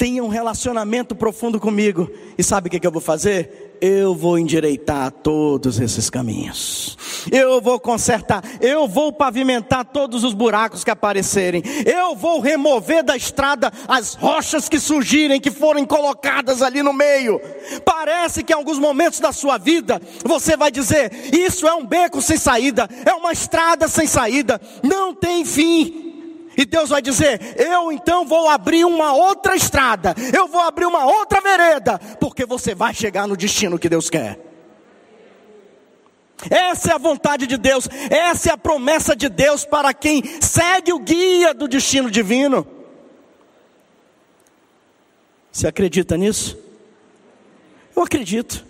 tenha 0.00 0.24
um 0.24 0.28
relacionamento 0.28 1.14
profundo 1.14 1.60
comigo, 1.60 2.10
e 2.38 2.42
sabe 2.42 2.68
o 2.68 2.70
que, 2.70 2.80
que 2.80 2.86
eu 2.86 2.90
vou 2.90 3.02
fazer? 3.02 3.70
eu 3.80 4.14
vou 4.14 4.38
endireitar 4.38 5.10
todos 5.10 5.80
esses 5.80 6.10
caminhos, 6.10 6.98
eu 7.32 7.62
vou 7.62 7.80
consertar, 7.80 8.44
eu 8.60 8.86
vou 8.86 9.10
pavimentar 9.10 9.86
todos 9.86 10.22
os 10.22 10.34
buracos 10.34 10.84
que 10.84 10.90
aparecerem, 10.90 11.62
eu 11.86 12.14
vou 12.14 12.40
remover 12.40 13.02
da 13.02 13.16
estrada 13.16 13.72
as 13.88 14.14
rochas 14.14 14.68
que 14.68 14.78
surgirem, 14.78 15.40
que 15.40 15.50
forem 15.50 15.86
colocadas 15.86 16.60
ali 16.60 16.82
no 16.82 16.92
meio. 16.92 17.40
Parece 17.82 18.42
que 18.42 18.52
em 18.52 18.56
alguns 18.56 18.78
momentos 18.78 19.18
da 19.18 19.32
sua 19.32 19.56
vida 19.56 19.98
você 20.26 20.58
vai 20.58 20.70
dizer: 20.70 21.10
Isso 21.32 21.66
é 21.66 21.74
um 21.74 21.86
beco 21.86 22.20
sem 22.20 22.36
saída, 22.36 22.86
é 23.06 23.14
uma 23.14 23.32
estrada 23.32 23.88
sem 23.88 24.06
saída, 24.06 24.60
não 24.82 25.14
tem 25.14 25.42
fim. 25.42 26.09
E 26.56 26.64
Deus 26.64 26.90
vai 26.90 27.00
dizer: 27.00 27.40
Eu 27.56 27.92
então 27.92 28.24
vou 28.26 28.48
abrir 28.48 28.84
uma 28.84 29.12
outra 29.12 29.54
estrada, 29.54 30.14
eu 30.34 30.48
vou 30.48 30.60
abrir 30.60 30.86
uma 30.86 31.04
outra 31.04 31.40
vereda, 31.40 31.98
porque 32.20 32.44
você 32.44 32.74
vai 32.74 32.94
chegar 32.94 33.26
no 33.26 33.36
destino 33.36 33.78
que 33.78 33.88
Deus 33.88 34.10
quer. 34.10 34.38
Essa 36.48 36.92
é 36.92 36.94
a 36.94 36.98
vontade 36.98 37.46
de 37.46 37.58
Deus, 37.58 37.88
essa 38.08 38.50
é 38.50 38.52
a 38.52 38.58
promessa 38.58 39.14
de 39.14 39.28
Deus 39.28 39.64
para 39.64 39.92
quem 39.92 40.22
segue 40.40 40.92
o 40.92 40.98
guia 40.98 41.52
do 41.52 41.68
destino 41.68 42.10
divino. 42.10 42.66
Você 45.52 45.66
acredita 45.66 46.16
nisso? 46.16 46.58
Eu 47.94 48.02
acredito. 48.04 48.69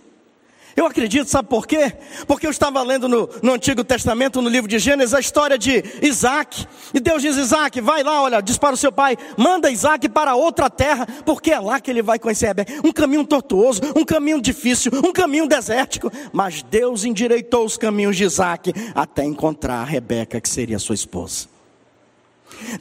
Eu 0.77 0.87
acredito, 0.87 1.29
sabe 1.29 1.49
por 1.49 1.67
quê? 1.67 1.93
Porque 2.27 2.47
eu 2.47 2.51
estava 2.51 2.83
lendo 2.83 3.09
no, 3.09 3.29
no, 3.43 3.53
Antigo 3.53 3.83
Testamento, 3.83 4.41
no 4.41 4.49
livro 4.49 4.69
de 4.69 4.79
Gênesis, 4.79 5.15
a 5.15 5.21
história 5.21 5.59
de 5.59 5.83
Isaac. 6.03 6.67
E 6.95 7.01
Deus 7.01 7.23
diz: 7.23 7.37
Isaac, 7.37 7.81
vai 7.81 8.03
lá, 8.03 8.23
olha, 8.23 8.41
diz 8.41 8.57
para 8.57 8.75
o 8.75 8.79
seu 8.79 8.93
pai, 8.93 9.17
manda 9.37 9.71
Isaac 9.71 10.09
para 10.09 10.35
outra 10.35 10.71
terra, 10.71 11.07
porque 11.25 11.51
é 11.51 11.59
lá 11.59 11.81
que 11.81 11.91
ele 11.91 12.03
vai 12.03 12.19
conhecer 12.19 12.47
Rebeca. 12.47 12.73
Um 12.85 12.93
caminho 12.93 13.25
tortuoso, 13.25 13.81
um 13.97 14.05
caminho 14.05 14.41
difícil, 14.41 14.93
um 15.05 15.13
caminho 15.13 15.47
desértico. 15.47 16.11
Mas 16.33 16.63
Deus 16.63 17.05
endireitou 17.05 17.65
os 17.65 17.77
caminhos 17.77 18.17
de 18.17 18.25
Isaac 18.25 18.73
até 18.95 19.25
encontrar 19.25 19.81
a 19.81 19.85
Rebeca, 19.85 20.41
que 20.41 20.49
seria 20.49 20.79
sua 20.79 20.95
esposa. 20.95 21.49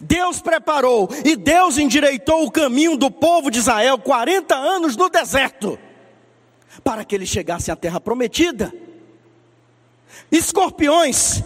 Deus 0.01 0.41
preparou 0.41 1.09
e 1.23 1.35
Deus 1.35 1.77
endireitou 1.77 2.45
o 2.45 2.51
caminho 2.51 2.97
do 2.97 3.09
povo 3.09 3.49
de 3.49 3.59
Israel 3.59 3.97
40 3.97 4.55
anos 4.55 4.97
no 4.97 5.09
deserto 5.09 5.79
para 6.83 7.03
que 7.03 7.15
eles 7.15 7.29
chegassem 7.29 7.71
à 7.71 7.75
terra 7.75 7.99
prometida. 7.99 8.73
Escorpiões, 10.31 11.43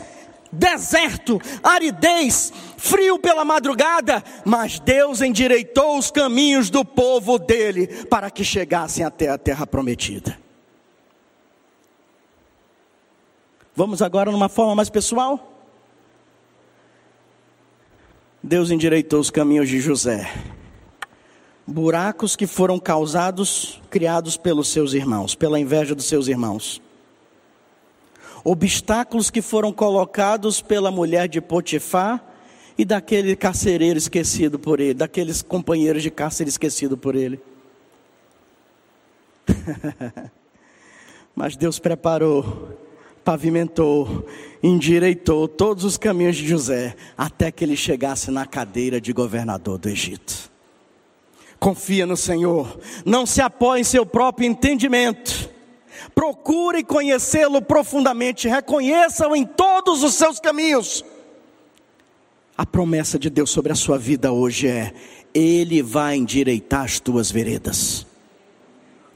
deserto, 0.52 1.40
aridez, 1.64 2.54
frio 2.78 3.18
pela 3.20 3.44
madrugada, 3.44 4.24
mas 4.46 4.80
Deus 4.80 5.22
endireitou 5.22 5.98
os 5.98 6.12
caminhos 6.12 6.70
do 6.70 6.86
povo 6.86 7.40
dele 7.40 7.88
para 8.06 8.30
que 8.30 8.44
chegassem 8.44 9.06
até 9.06 9.30
a 9.30 9.38
terra 9.38 9.66
prometida. 9.66 10.38
Vamos 13.76 14.02
agora 14.02 14.32
numa 14.32 14.50
forma 14.50 14.76
mais 14.76 14.90
pessoal? 14.90 15.52
Deus 18.42 18.70
endireitou 18.70 19.20
os 19.20 19.32
caminhos 19.32 19.70
de 19.70 19.80
José 19.80 20.30
buracos 21.66 22.36
que 22.36 22.46
foram 22.46 22.78
causados, 22.80 23.82
criados 23.90 24.38
pelos 24.38 24.68
seus 24.68 24.94
irmãos, 24.94 25.36
pela 25.36 25.60
inveja 25.60 25.96
dos 25.96 26.06
seus 26.06 26.28
irmãos. 26.28 26.82
Obstáculos 28.44 29.30
que 29.30 29.42
foram 29.42 29.72
colocados 29.72 30.62
pela 30.62 30.92
mulher 30.92 31.30
de 31.30 31.40
Potifar 31.40 32.24
e 32.78 32.84
daquele 32.84 33.36
carcereiro 33.36 33.98
esquecido 33.98 34.60
por 34.60 34.80
ele, 34.80 34.94
daqueles 34.94 35.42
companheiros 35.42 36.04
de 36.04 36.12
cárcere 36.12 36.50
esquecido 36.50 36.98
por 36.98 37.16
ele. 37.16 37.40
Mas 41.36 41.56
Deus 41.56 41.80
preparou, 41.80 42.78
pavimentou, 43.24 44.28
endireitou 44.62 45.48
todos 45.48 45.86
os 45.86 45.98
caminhos 45.98 46.36
de 46.36 46.48
José 46.48 46.96
até 47.18 47.50
que 47.52 47.64
ele 47.64 47.78
chegasse 47.78 48.30
na 48.30 48.46
cadeira 48.46 49.00
de 49.00 49.14
governador 49.14 49.78
do 49.78 49.88
Egito. 49.88 50.53
Confia 51.64 52.06
no 52.06 52.18
Senhor, 52.18 52.78
não 53.06 53.26
se 53.26 53.40
apoie 53.40 53.80
em 53.80 53.84
seu 53.86 54.06
próprio 54.06 54.46
entendimento. 54.46 55.50
Procure 56.14 56.84
conhecê-lo 56.84 57.62
profundamente, 57.62 58.50
reconheça-o 58.50 59.34
em 59.34 59.46
todos 59.46 60.04
os 60.04 60.14
seus 60.14 60.42
caminhos. 60.42 61.06
A 62.58 62.66
promessa 62.66 63.18
de 63.18 63.30
Deus 63.30 63.50
sobre 63.50 63.72
a 63.72 63.76
sua 63.76 63.98
vida 63.98 64.30
hoje 64.30 64.68
é: 64.68 64.94
Ele 65.34 65.82
vai 65.82 66.18
endireitar 66.18 66.82
as 66.82 67.00
tuas 67.00 67.32
veredas. 67.32 68.06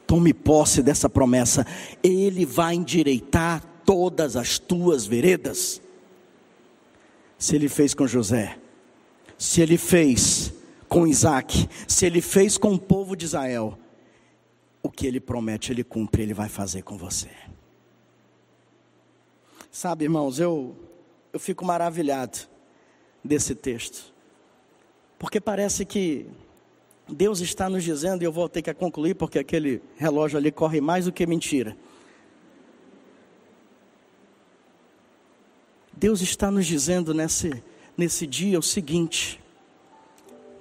Tome 0.08 0.34
posse 0.34 0.82
dessa 0.82 1.10
promessa, 1.10 1.68
Ele 2.02 2.46
vai 2.46 2.76
endireitar 2.76 3.62
todas 3.86 4.38
as 4.38 4.58
tuas 4.58 5.06
veredas. 5.06 5.82
Se 7.38 7.58
ele 7.58 7.68
fez 7.68 7.94
com 7.94 8.08
José, 8.08 8.58
se 9.38 9.60
ele 9.60 9.78
fez 9.78 10.54
com 10.88 11.06
Isaac, 11.06 11.68
se 11.88 12.06
ele 12.06 12.22
fez 12.22 12.58
com 12.58 12.74
o 12.74 12.80
povo 12.80 13.16
de 13.16 13.26
Israel, 13.26 13.78
o 14.82 14.90
que 14.90 15.06
ele 15.06 15.20
promete, 15.20 15.72
ele 15.72 15.84
cumpre, 15.84 16.24
ele 16.24 16.34
vai 16.34 16.50
fazer 16.50 16.82
com 16.82 16.98
você. 16.98 17.30
Sabe, 19.70 20.06
irmãos, 20.06 20.40
eu, 20.40 20.76
eu 21.34 21.40
fico 21.40 21.66
maravilhado 21.66 22.40
desse 23.24 23.54
texto, 23.54 24.14
porque 25.20 25.42
parece 25.42 25.86
que 25.86 26.26
Deus 27.10 27.40
está 27.42 27.70
nos 27.70 27.84
dizendo, 27.84 28.22
e 28.22 28.26
eu 28.26 28.32
vou 28.32 28.48
ter 28.50 28.62
que 28.62 28.74
concluir, 28.74 29.16
porque 29.16 29.40
aquele 29.40 29.82
relógio 29.98 30.38
ali 30.38 30.52
corre 30.52 30.82
mais 30.82 31.06
do 31.06 31.12
que 31.12 31.26
mentira. 31.26 31.76
Deus 35.94 36.22
está 36.22 36.52
nos 36.52 36.66
dizendo 36.66 37.14
nesse, 37.14 37.64
nesse 37.98 38.28
dia 38.28 38.60
o 38.60 38.64
seguinte: 38.64 39.40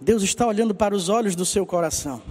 Deus 0.01 0.23
está 0.23 0.47
olhando 0.47 0.75
para 0.75 0.95
os 0.95 1.09
olhos 1.09 1.35
do 1.35 1.45
seu 1.45 1.65
coração. 1.65 2.23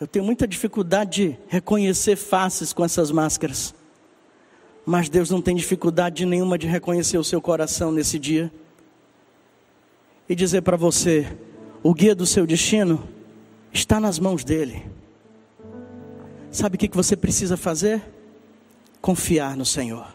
Eu 0.00 0.06
tenho 0.06 0.24
muita 0.24 0.46
dificuldade 0.46 1.28
de 1.28 1.38
reconhecer 1.48 2.16
faces 2.16 2.72
com 2.72 2.84
essas 2.84 3.10
máscaras, 3.10 3.74
mas 4.84 5.08
Deus 5.08 5.30
não 5.30 5.40
tem 5.40 5.54
dificuldade 5.54 6.26
nenhuma 6.26 6.58
de 6.58 6.66
reconhecer 6.66 7.16
o 7.16 7.24
seu 7.24 7.40
coração 7.40 7.92
nesse 7.92 8.18
dia 8.18 8.52
e 10.28 10.34
dizer 10.34 10.62
para 10.62 10.76
você: 10.76 11.26
o 11.82 11.94
guia 11.94 12.14
do 12.14 12.26
seu 12.26 12.46
destino 12.46 13.08
está 13.72 14.00
nas 14.00 14.18
mãos 14.18 14.44
dele. 14.44 14.84
Sabe 16.50 16.76
o 16.76 16.78
que 16.78 16.88
você 16.94 17.16
precisa 17.16 17.56
fazer? 17.56 18.02
Confiar 19.00 19.56
no 19.56 19.64
Senhor. 19.64 20.06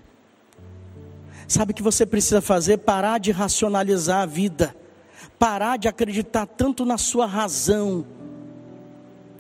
Sabe 1.47 1.71
o 1.71 1.75
que 1.75 1.83
você 1.83 2.05
precisa 2.05 2.41
fazer? 2.41 2.77
Parar 2.77 3.17
de 3.17 3.31
racionalizar 3.31 4.21
a 4.21 4.25
vida, 4.25 4.75
parar 5.39 5.77
de 5.77 5.87
acreditar 5.87 6.45
tanto 6.45 6.85
na 6.85 6.97
sua 6.97 7.25
razão, 7.25 8.05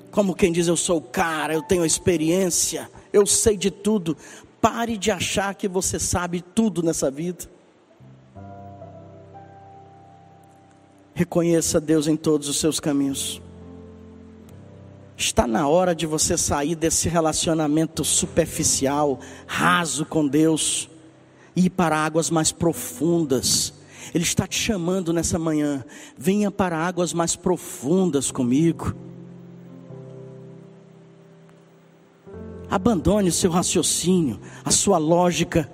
como 0.09 0.33
quem 0.33 0.51
diz: 0.51 0.67
Eu 0.67 0.77
sou 0.77 0.97
o 0.97 1.01
cara, 1.01 1.53
eu 1.53 1.61
tenho 1.61 1.85
experiência, 1.85 2.89
eu 3.11 3.27
sei 3.27 3.57
de 3.57 3.69
tudo. 3.69 4.17
Pare 4.61 4.97
de 4.97 5.11
achar 5.11 5.53
que 5.55 5.67
você 5.67 5.99
sabe 5.99 6.41
tudo 6.41 6.81
nessa 6.81 7.11
vida. 7.11 7.45
Reconheça 11.13 11.79
Deus 11.79 12.07
em 12.07 12.15
todos 12.15 12.47
os 12.47 12.59
seus 12.59 12.79
caminhos. 12.79 13.41
Está 15.15 15.45
na 15.45 15.67
hora 15.67 15.93
de 15.93 16.05
você 16.05 16.37
sair 16.37 16.75
desse 16.75 17.09
relacionamento 17.09 18.05
superficial, 18.05 19.19
raso 19.45 20.05
com 20.05 20.25
Deus, 20.25 20.89
e 21.55 21.65
ir 21.65 21.69
para 21.69 21.97
águas 21.97 22.29
mais 22.29 22.53
profundas. 22.53 23.78
Ele 24.13 24.23
está 24.23 24.47
te 24.47 24.57
chamando 24.57 25.13
nessa 25.13 25.37
manhã. 25.37 25.83
Venha 26.17 26.49
para 26.49 26.77
águas 26.77 27.13
mais 27.13 27.35
profundas 27.35 28.31
comigo. 28.31 28.95
Abandone 32.69 33.29
o 33.29 33.33
seu 33.33 33.49
raciocínio, 33.49 34.39
a 34.63 34.69
sua 34.69 34.97
lógica, 34.97 35.69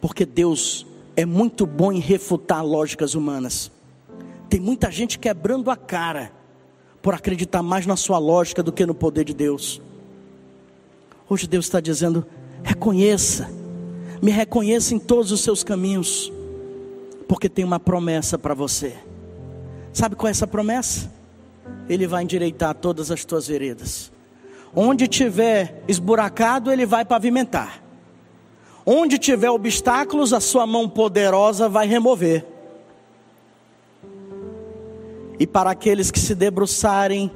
porque 0.00 0.26
Deus 0.26 0.86
é 1.16 1.24
muito 1.24 1.66
bom 1.66 1.90
em 1.90 2.00
refutar 2.00 2.62
lógicas 2.62 3.14
humanas. 3.14 3.72
Tem 4.48 4.60
muita 4.60 4.90
gente 4.90 5.18
quebrando 5.18 5.70
a 5.70 5.76
cara 5.76 6.30
por 7.00 7.14
acreditar 7.14 7.62
mais 7.62 7.86
na 7.86 7.96
sua 7.96 8.18
lógica 8.18 8.62
do 8.62 8.72
que 8.72 8.84
no 8.84 8.94
poder 8.94 9.24
de 9.24 9.32
Deus. 9.32 9.80
Hoje 11.28 11.46
Deus 11.46 11.64
está 11.64 11.80
dizendo: 11.80 12.26
reconheça, 12.62 13.50
me 14.22 14.30
reconheça 14.30 14.94
em 14.94 14.98
todos 14.98 15.32
os 15.32 15.40
seus 15.40 15.64
caminhos, 15.64 16.30
porque 17.28 17.48
tem 17.48 17.64
uma 17.64 17.80
promessa 17.80 18.38
para 18.38 18.54
você. 18.54 18.94
Sabe 19.92 20.14
qual 20.14 20.28
é 20.28 20.30
essa 20.30 20.46
promessa? 20.46 21.10
Ele 21.88 22.06
vai 22.06 22.22
endireitar 22.22 22.74
todas 22.74 23.10
as 23.10 23.24
tuas 23.24 23.46
veredas. 23.46 24.12
Onde 24.74 25.08
tiver 25.08 25.82
esburacado, 25.88 26.70
ele 26.70 26.84
vai 26.84 27.04
pavimentar. 27.04 27.82
Onde 28.84 29.18
tiver 29.18 29.50
obstáculos, 29.50 30.32
a 30.32 30.40
sua 30.40 30.66
mão 30.66 30.88
poderosa 30.88 31.68
vai 31.68 31.86
remover 31.86 32.44
e 35.38 35.46
para 35.46 35.70
aqueles 35.70 36.10
que 36.10 36.18
se 36.18 36.34
debruçarem 36.34 37.30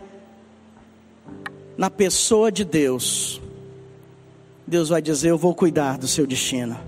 na 1.76 1.90
pessoa 1.90 2.50
de 2.50 2.64
Deus, 2.64 3.40
Deus 4.66 4.88
vai 4.88 5.02
dizer: 5.02 5.30
Eu 5.30 5.38
vou 5.38 5.54
cuidar 5.54 5.98
do 5.98 6.08
seu 6.08 6.26
destino, 6.26 6.78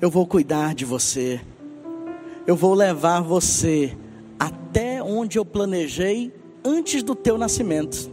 eu 0.00 0.10
vou 0.10 0.26
cuidar 0.26 0.74
de 0.74 0.84
você, 0.84 1.40
eu 2.46 2.54
vou 2.54 2.74
levar 2.74 3.20
você 3.20 3.96
até 4.38 5.02
onde 5.02 5.38
eu 5.38 5.44
planejei 5.44 6.32
antes 6.64 7.02
do 7.02 7.14
teu 7.14 7.36
nascimento. 7.36 8.10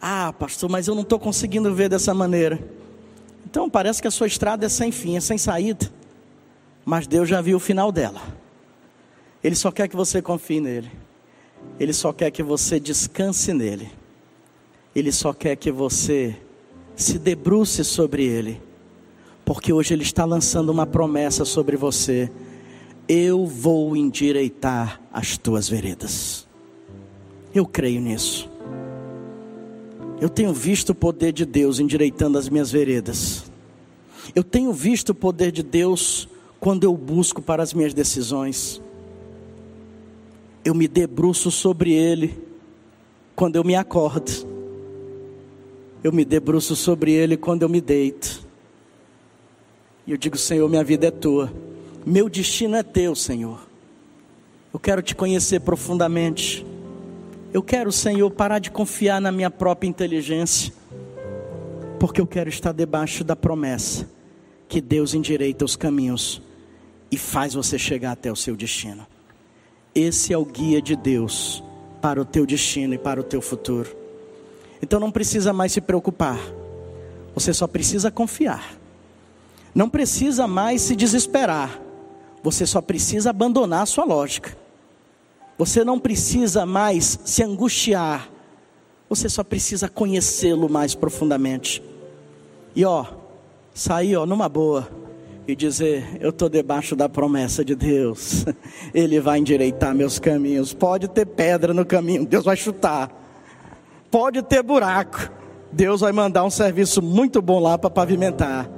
Ah, 0.00 0.32
pastor, 0.32 0.70
mas 0.70 0.88
eu 0.88 0.94
não 0.94 1.02
estou 1.02 1.18
conseguindo 1.18 1.74
ver 1.74 1.88
dessa 1.88 2.14
maneira. 2.14 2.58
Então 3.44 3.68
parece 3.68 4.00
que 4.00 4.08
a 4.08 4.10
sua 4.10 4.26
estrada 4.26 4.66
é 4.66 4.68
sem 4.68 4.90
fim, 4.90 5.16
é 5.16 5.20
sem 5.20 5.36
saída. 5.36 5.90
Mas 6.84 7.06
Deus 7.06 7.28
já 7.28 7.40
viu 7.40 7.58
o 7.58 7.60
final 7.60 7.92
dela. 7.92 8.20
Ele 9.44 9.54
só 9.54 9.70
quer 9.70 9.88
que 9.88 9.96
você 9.96 10.22
confie 10.22 10.60
nele. 10.60 10.90
Ele 11.78 11.92
só 11.92 12.12
quer 12.12 12.30
que 12.30 12.42
você 12.42 12.80
descanse 12.80 13.52
nele. 13.52 13.90
Ele 14.94 15.12
só 15.12 15.32
quer 15.32 15.56
que 15.56 15.70
você 15.70 16.36
se 16.96 17.18
debruce 17.18 17.84
sobre 17.84 18.24
ele. 18.24 18.60
Porque 19.44 19.72
hoje 19.72 19.94
ele 19.94 20.02
está 20.02 20.24
lançando 20.24 20.70
uma 20.70 20.86
promessa 20.86 21.44
sobre 21.44 21.76
você. 21.76 22.30
Eu 23.08 23.46
vou 23.46 23.96
endireitar 23.96 25.00
as 25.12 25.36
tuas 25.36 25.68
veredas. 25.68 26.46
Eu 27.54 27.66
creio 27.66 28.00
nisso. 28.00 28.48
Eu 30.20 30.28
tenho 30.28 30.52
visto 30.52 30.90
o 30.90 30.94
poder 30.94 31.32
de 31.32 31.44
Deus 31.44 31.80
endireitando 31.80 32.38
as 32.38 32.48
minhas 32.48 32.70
veredas. 32.70 33.50
Eu 34.34 34.44
tenho 34.44 34.72
visto 34.72 35.10
o 35.10 35.14
poder 35.14 35.50
de 35.50 35.62
Deus 35.62 36.28
quando 36.60 36.84
eu 36.84 36.96
busco 36.96 37.40
para 37.40 37.62
as 37.62 37.72
minhas 37.72 37.94
decisões 37.94 38.80
eu 40.64 40.74
me 40.74 40.86
debruço 40.86 41.50
sobre 41.50 41.92
ele 41.92 42.38
quando 43.34 43.56
eu 43.56 43.64
me 43.64 43.74
acordo. 43.74 44.30
Eu 46.02 46.12
me 46.12 46.24
debruço 46.24 46.76
sobre 46.76 47.12
ele 47.12 47.36
quando 47.36 47.62
eu 47.62 47.68
me 47.68 47.80
deito. 47.80 48.39
E 50.06 50.12
eu 50.12 50.16
digo, 50.16 50.36
Senhor, 50.36 50.68
minha 50.68 50.84
vida 50.84 51.06
é 51.06 51.10
tua. 51.10 51.52
Meu 52.04 52.28
destino 52.28 52.76
é 52.76 52.82
teu, 52.82 53.14
Senhor. 53.14 53.60
Eu 54.72 54.80
quero 54.80 55.02
te 55.02 55.14
conhecer 55.14 55.60
profundamente. 55.60 56.64
Eu 57.52 57.62
quero, 57.62 57.90
Senhor, 57.90 58.30
parar 58.30 58.58
de 58.58 58.70
confiar 58.70 59.20
na 59.20 59.32
minha 59.32 59.50
própria 59.50 59.88
inteligência. 59.88 60.72
Porque 61.98 62.20
eu 62.20 62.26
quero 62.26 62.48
estar 62.48 62.72
debaixo 62.72 63.22
da 63.22 63.36
promessa 63.36 64.08
que 64.68 64.80
Deus 64.80 65.14
endireita 65.14 65.64
os 65.64 65.76
caminhos 65.76 66.40
e 67.10 67.18
faz 67.18 67.54
você 67.54 67.76
chegar 67.76 68.12
até 68.12 68.30
o 68.30 68.36
seu 68.36 68.54
destino. 68.54 69.06
Esse 69.94 70.32
é 70.32 70.38
o 70.38 70.44
guia 70.44 70.80
de 70.80 70.94
Deus 70.94 71.62
para 72.00 72.20
o 72.22 72.24
teu 72.24 72.46
destino 72.46 72.94
e 72.94 72.98
para 72.98 73.20
o 73.20 73.24
teu 73.24 73.42
futuro. 73.42 73.94
Então 74.80 75.00
não 75.00 75.10
precisa 75.10 75.52
mais 75.52 75.72
se 75.72 75.80
preocupar. 75.80 76.38
Você 77.34 77.52
só 77.52 77.66
precisa 77.66 78.10
confiar. 78.10 78.79
Não 79.74 79.88
precisa 79.88 80.46
mais 80.46 80.82
se 80.82 80.96
desesperar. 80.96 81.80
Você 82.42 82.66
só 82.66 82.80
precisa 82.80 83.30
abandonar 83.30 83.82
a 83.82 83.86
sua 83.86 84.04
lógica. 84.04 84.56
Você 85.58 85.84
não 85.84 85.98
precisa 85.98 86.64
mais 86.64 87.18
se 87.24 87.42
angustiar. 87.42 88.30
Você 89.08 89.28
só 89.28 89.44
precisa 89.44 89.88
conhecê-lo 89.88 90.68
mais 90.68 90.94
profundamente. 90.94 91.82
E 92.74 92.84
ó, 92.84 93.04
sair 93.74 94.16
ó 94.16 94.24
numa 94.24 94.48
boa 94.48 94.88
e 95.46 95.56
dizer: 95.56 96.16
Eu 96.20 96.30
estou 96.30 96.48
debaixo 96.48 96.94
da 96.94 97.08
promessa 97.08 97.64
de 97.64 97.74
Deus, 97.74 98.44
Ele 98.94 99.20
vai 99.20 99.38
endireitar 99.38 99.94
meus 99.94 100.18
caminhos. 100.18 100.72
Pode 100.72 101.08
ter 101.08 101.26
pedra 101.26 101.74
no 101.74 101.84
caminho, 101.84 102.24
Deus 102.24 102.44
vai 102.44 102.56
chutar. 102.56 103.10
Pode 104.10 104.42
ter 104.42 104.62
buraco, 104.62 105.30
Deus 105.72 106.00
vai 106.00 106.12
mandar 106.12 106.44
um 106.44 106.50
serviço 106.50 107.00
muito 107.00 107.40
bom 107.40 107.60
lá 107.60 107.78
para 107.78 107.90
pavimentar, 107.90 108.68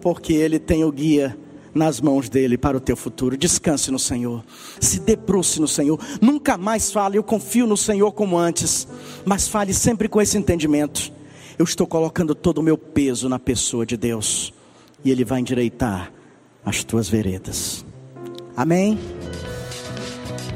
porque 0.00 0.32
Ele 0.32 0.58
tem 0.58 0.84
o 0.84 0.90
guia 0.92 1.36
nas 1.74 2.00
mãos 2.00 2.28
dele 2.28 2.58
para 2.58 2.76
o 2.76 2.80
teu 2.80 2.96
futuro. 2.96 3.36
Descanse 3.36 3.90
no 3.90 3.98
Senhor, 3.98 4.44
se 4.80 5.00
debruce 5.00 5.60
no 5.60 5.68
Senhor. 5.68 5.98
Nunca 6.20 6.56
mais 6.56 6.92
fale, 6.92 7.18
eu 7.18 7.22
confio 7.22 7.66
no 7.66 7.76
Senhor 7.76 8.12
como 8.12 8.38
antes, 8.38 8.86
mas 9.24 9.48
fale 9.48 9.72
sempre 9.72 10.08
com 10.08 10.20
esse 10.20 10.36
entendimento. 10.36 11.12
Eu 11.58 11.64
estou 11.64 11.86
colocando 11.86 12.34
todo 12.34 12.58
o 12.58 12.62
meu 12.62 12.78
peso 12.78 13.28
na 13.28 13.38
pessoa 13.38 13.84
de 13.84 13.96
Deus 13.96 14.52
e 15.04 15.10
Ele 15.10 15.24
vai 15.24 15.40
endireitar 15.40 16.12
as 16.64 16.82
tuas 16.84 17.08
veredas. 17.08 17.84
Amém? 18.56 18.98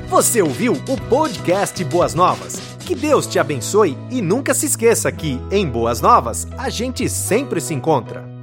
Você 0.08 0.42
ouviu 0.42 0.72
o 0.72 1.00
podcast 1.08 1.82
Boas 1.84 2.14
Novas? 2.14 2.58
Que 2.80 2.94
Deus 2.94 3.26
te 3.26 3.38
abençoe 3.38 3.96
e 4.10 4.20
nunca 4.20 4.52
se 4.52 4.66
esqueça 4.66 5.10
que, 5.10 5.40
em 5.50 5.66
Boas 5.66 6.00
Novas, 6.00 6.46
a 6.58 6.68
gente 6.68 7.08
sempre 7.08 7.60
se 7.60 7.72
encontra. 7.72 8.33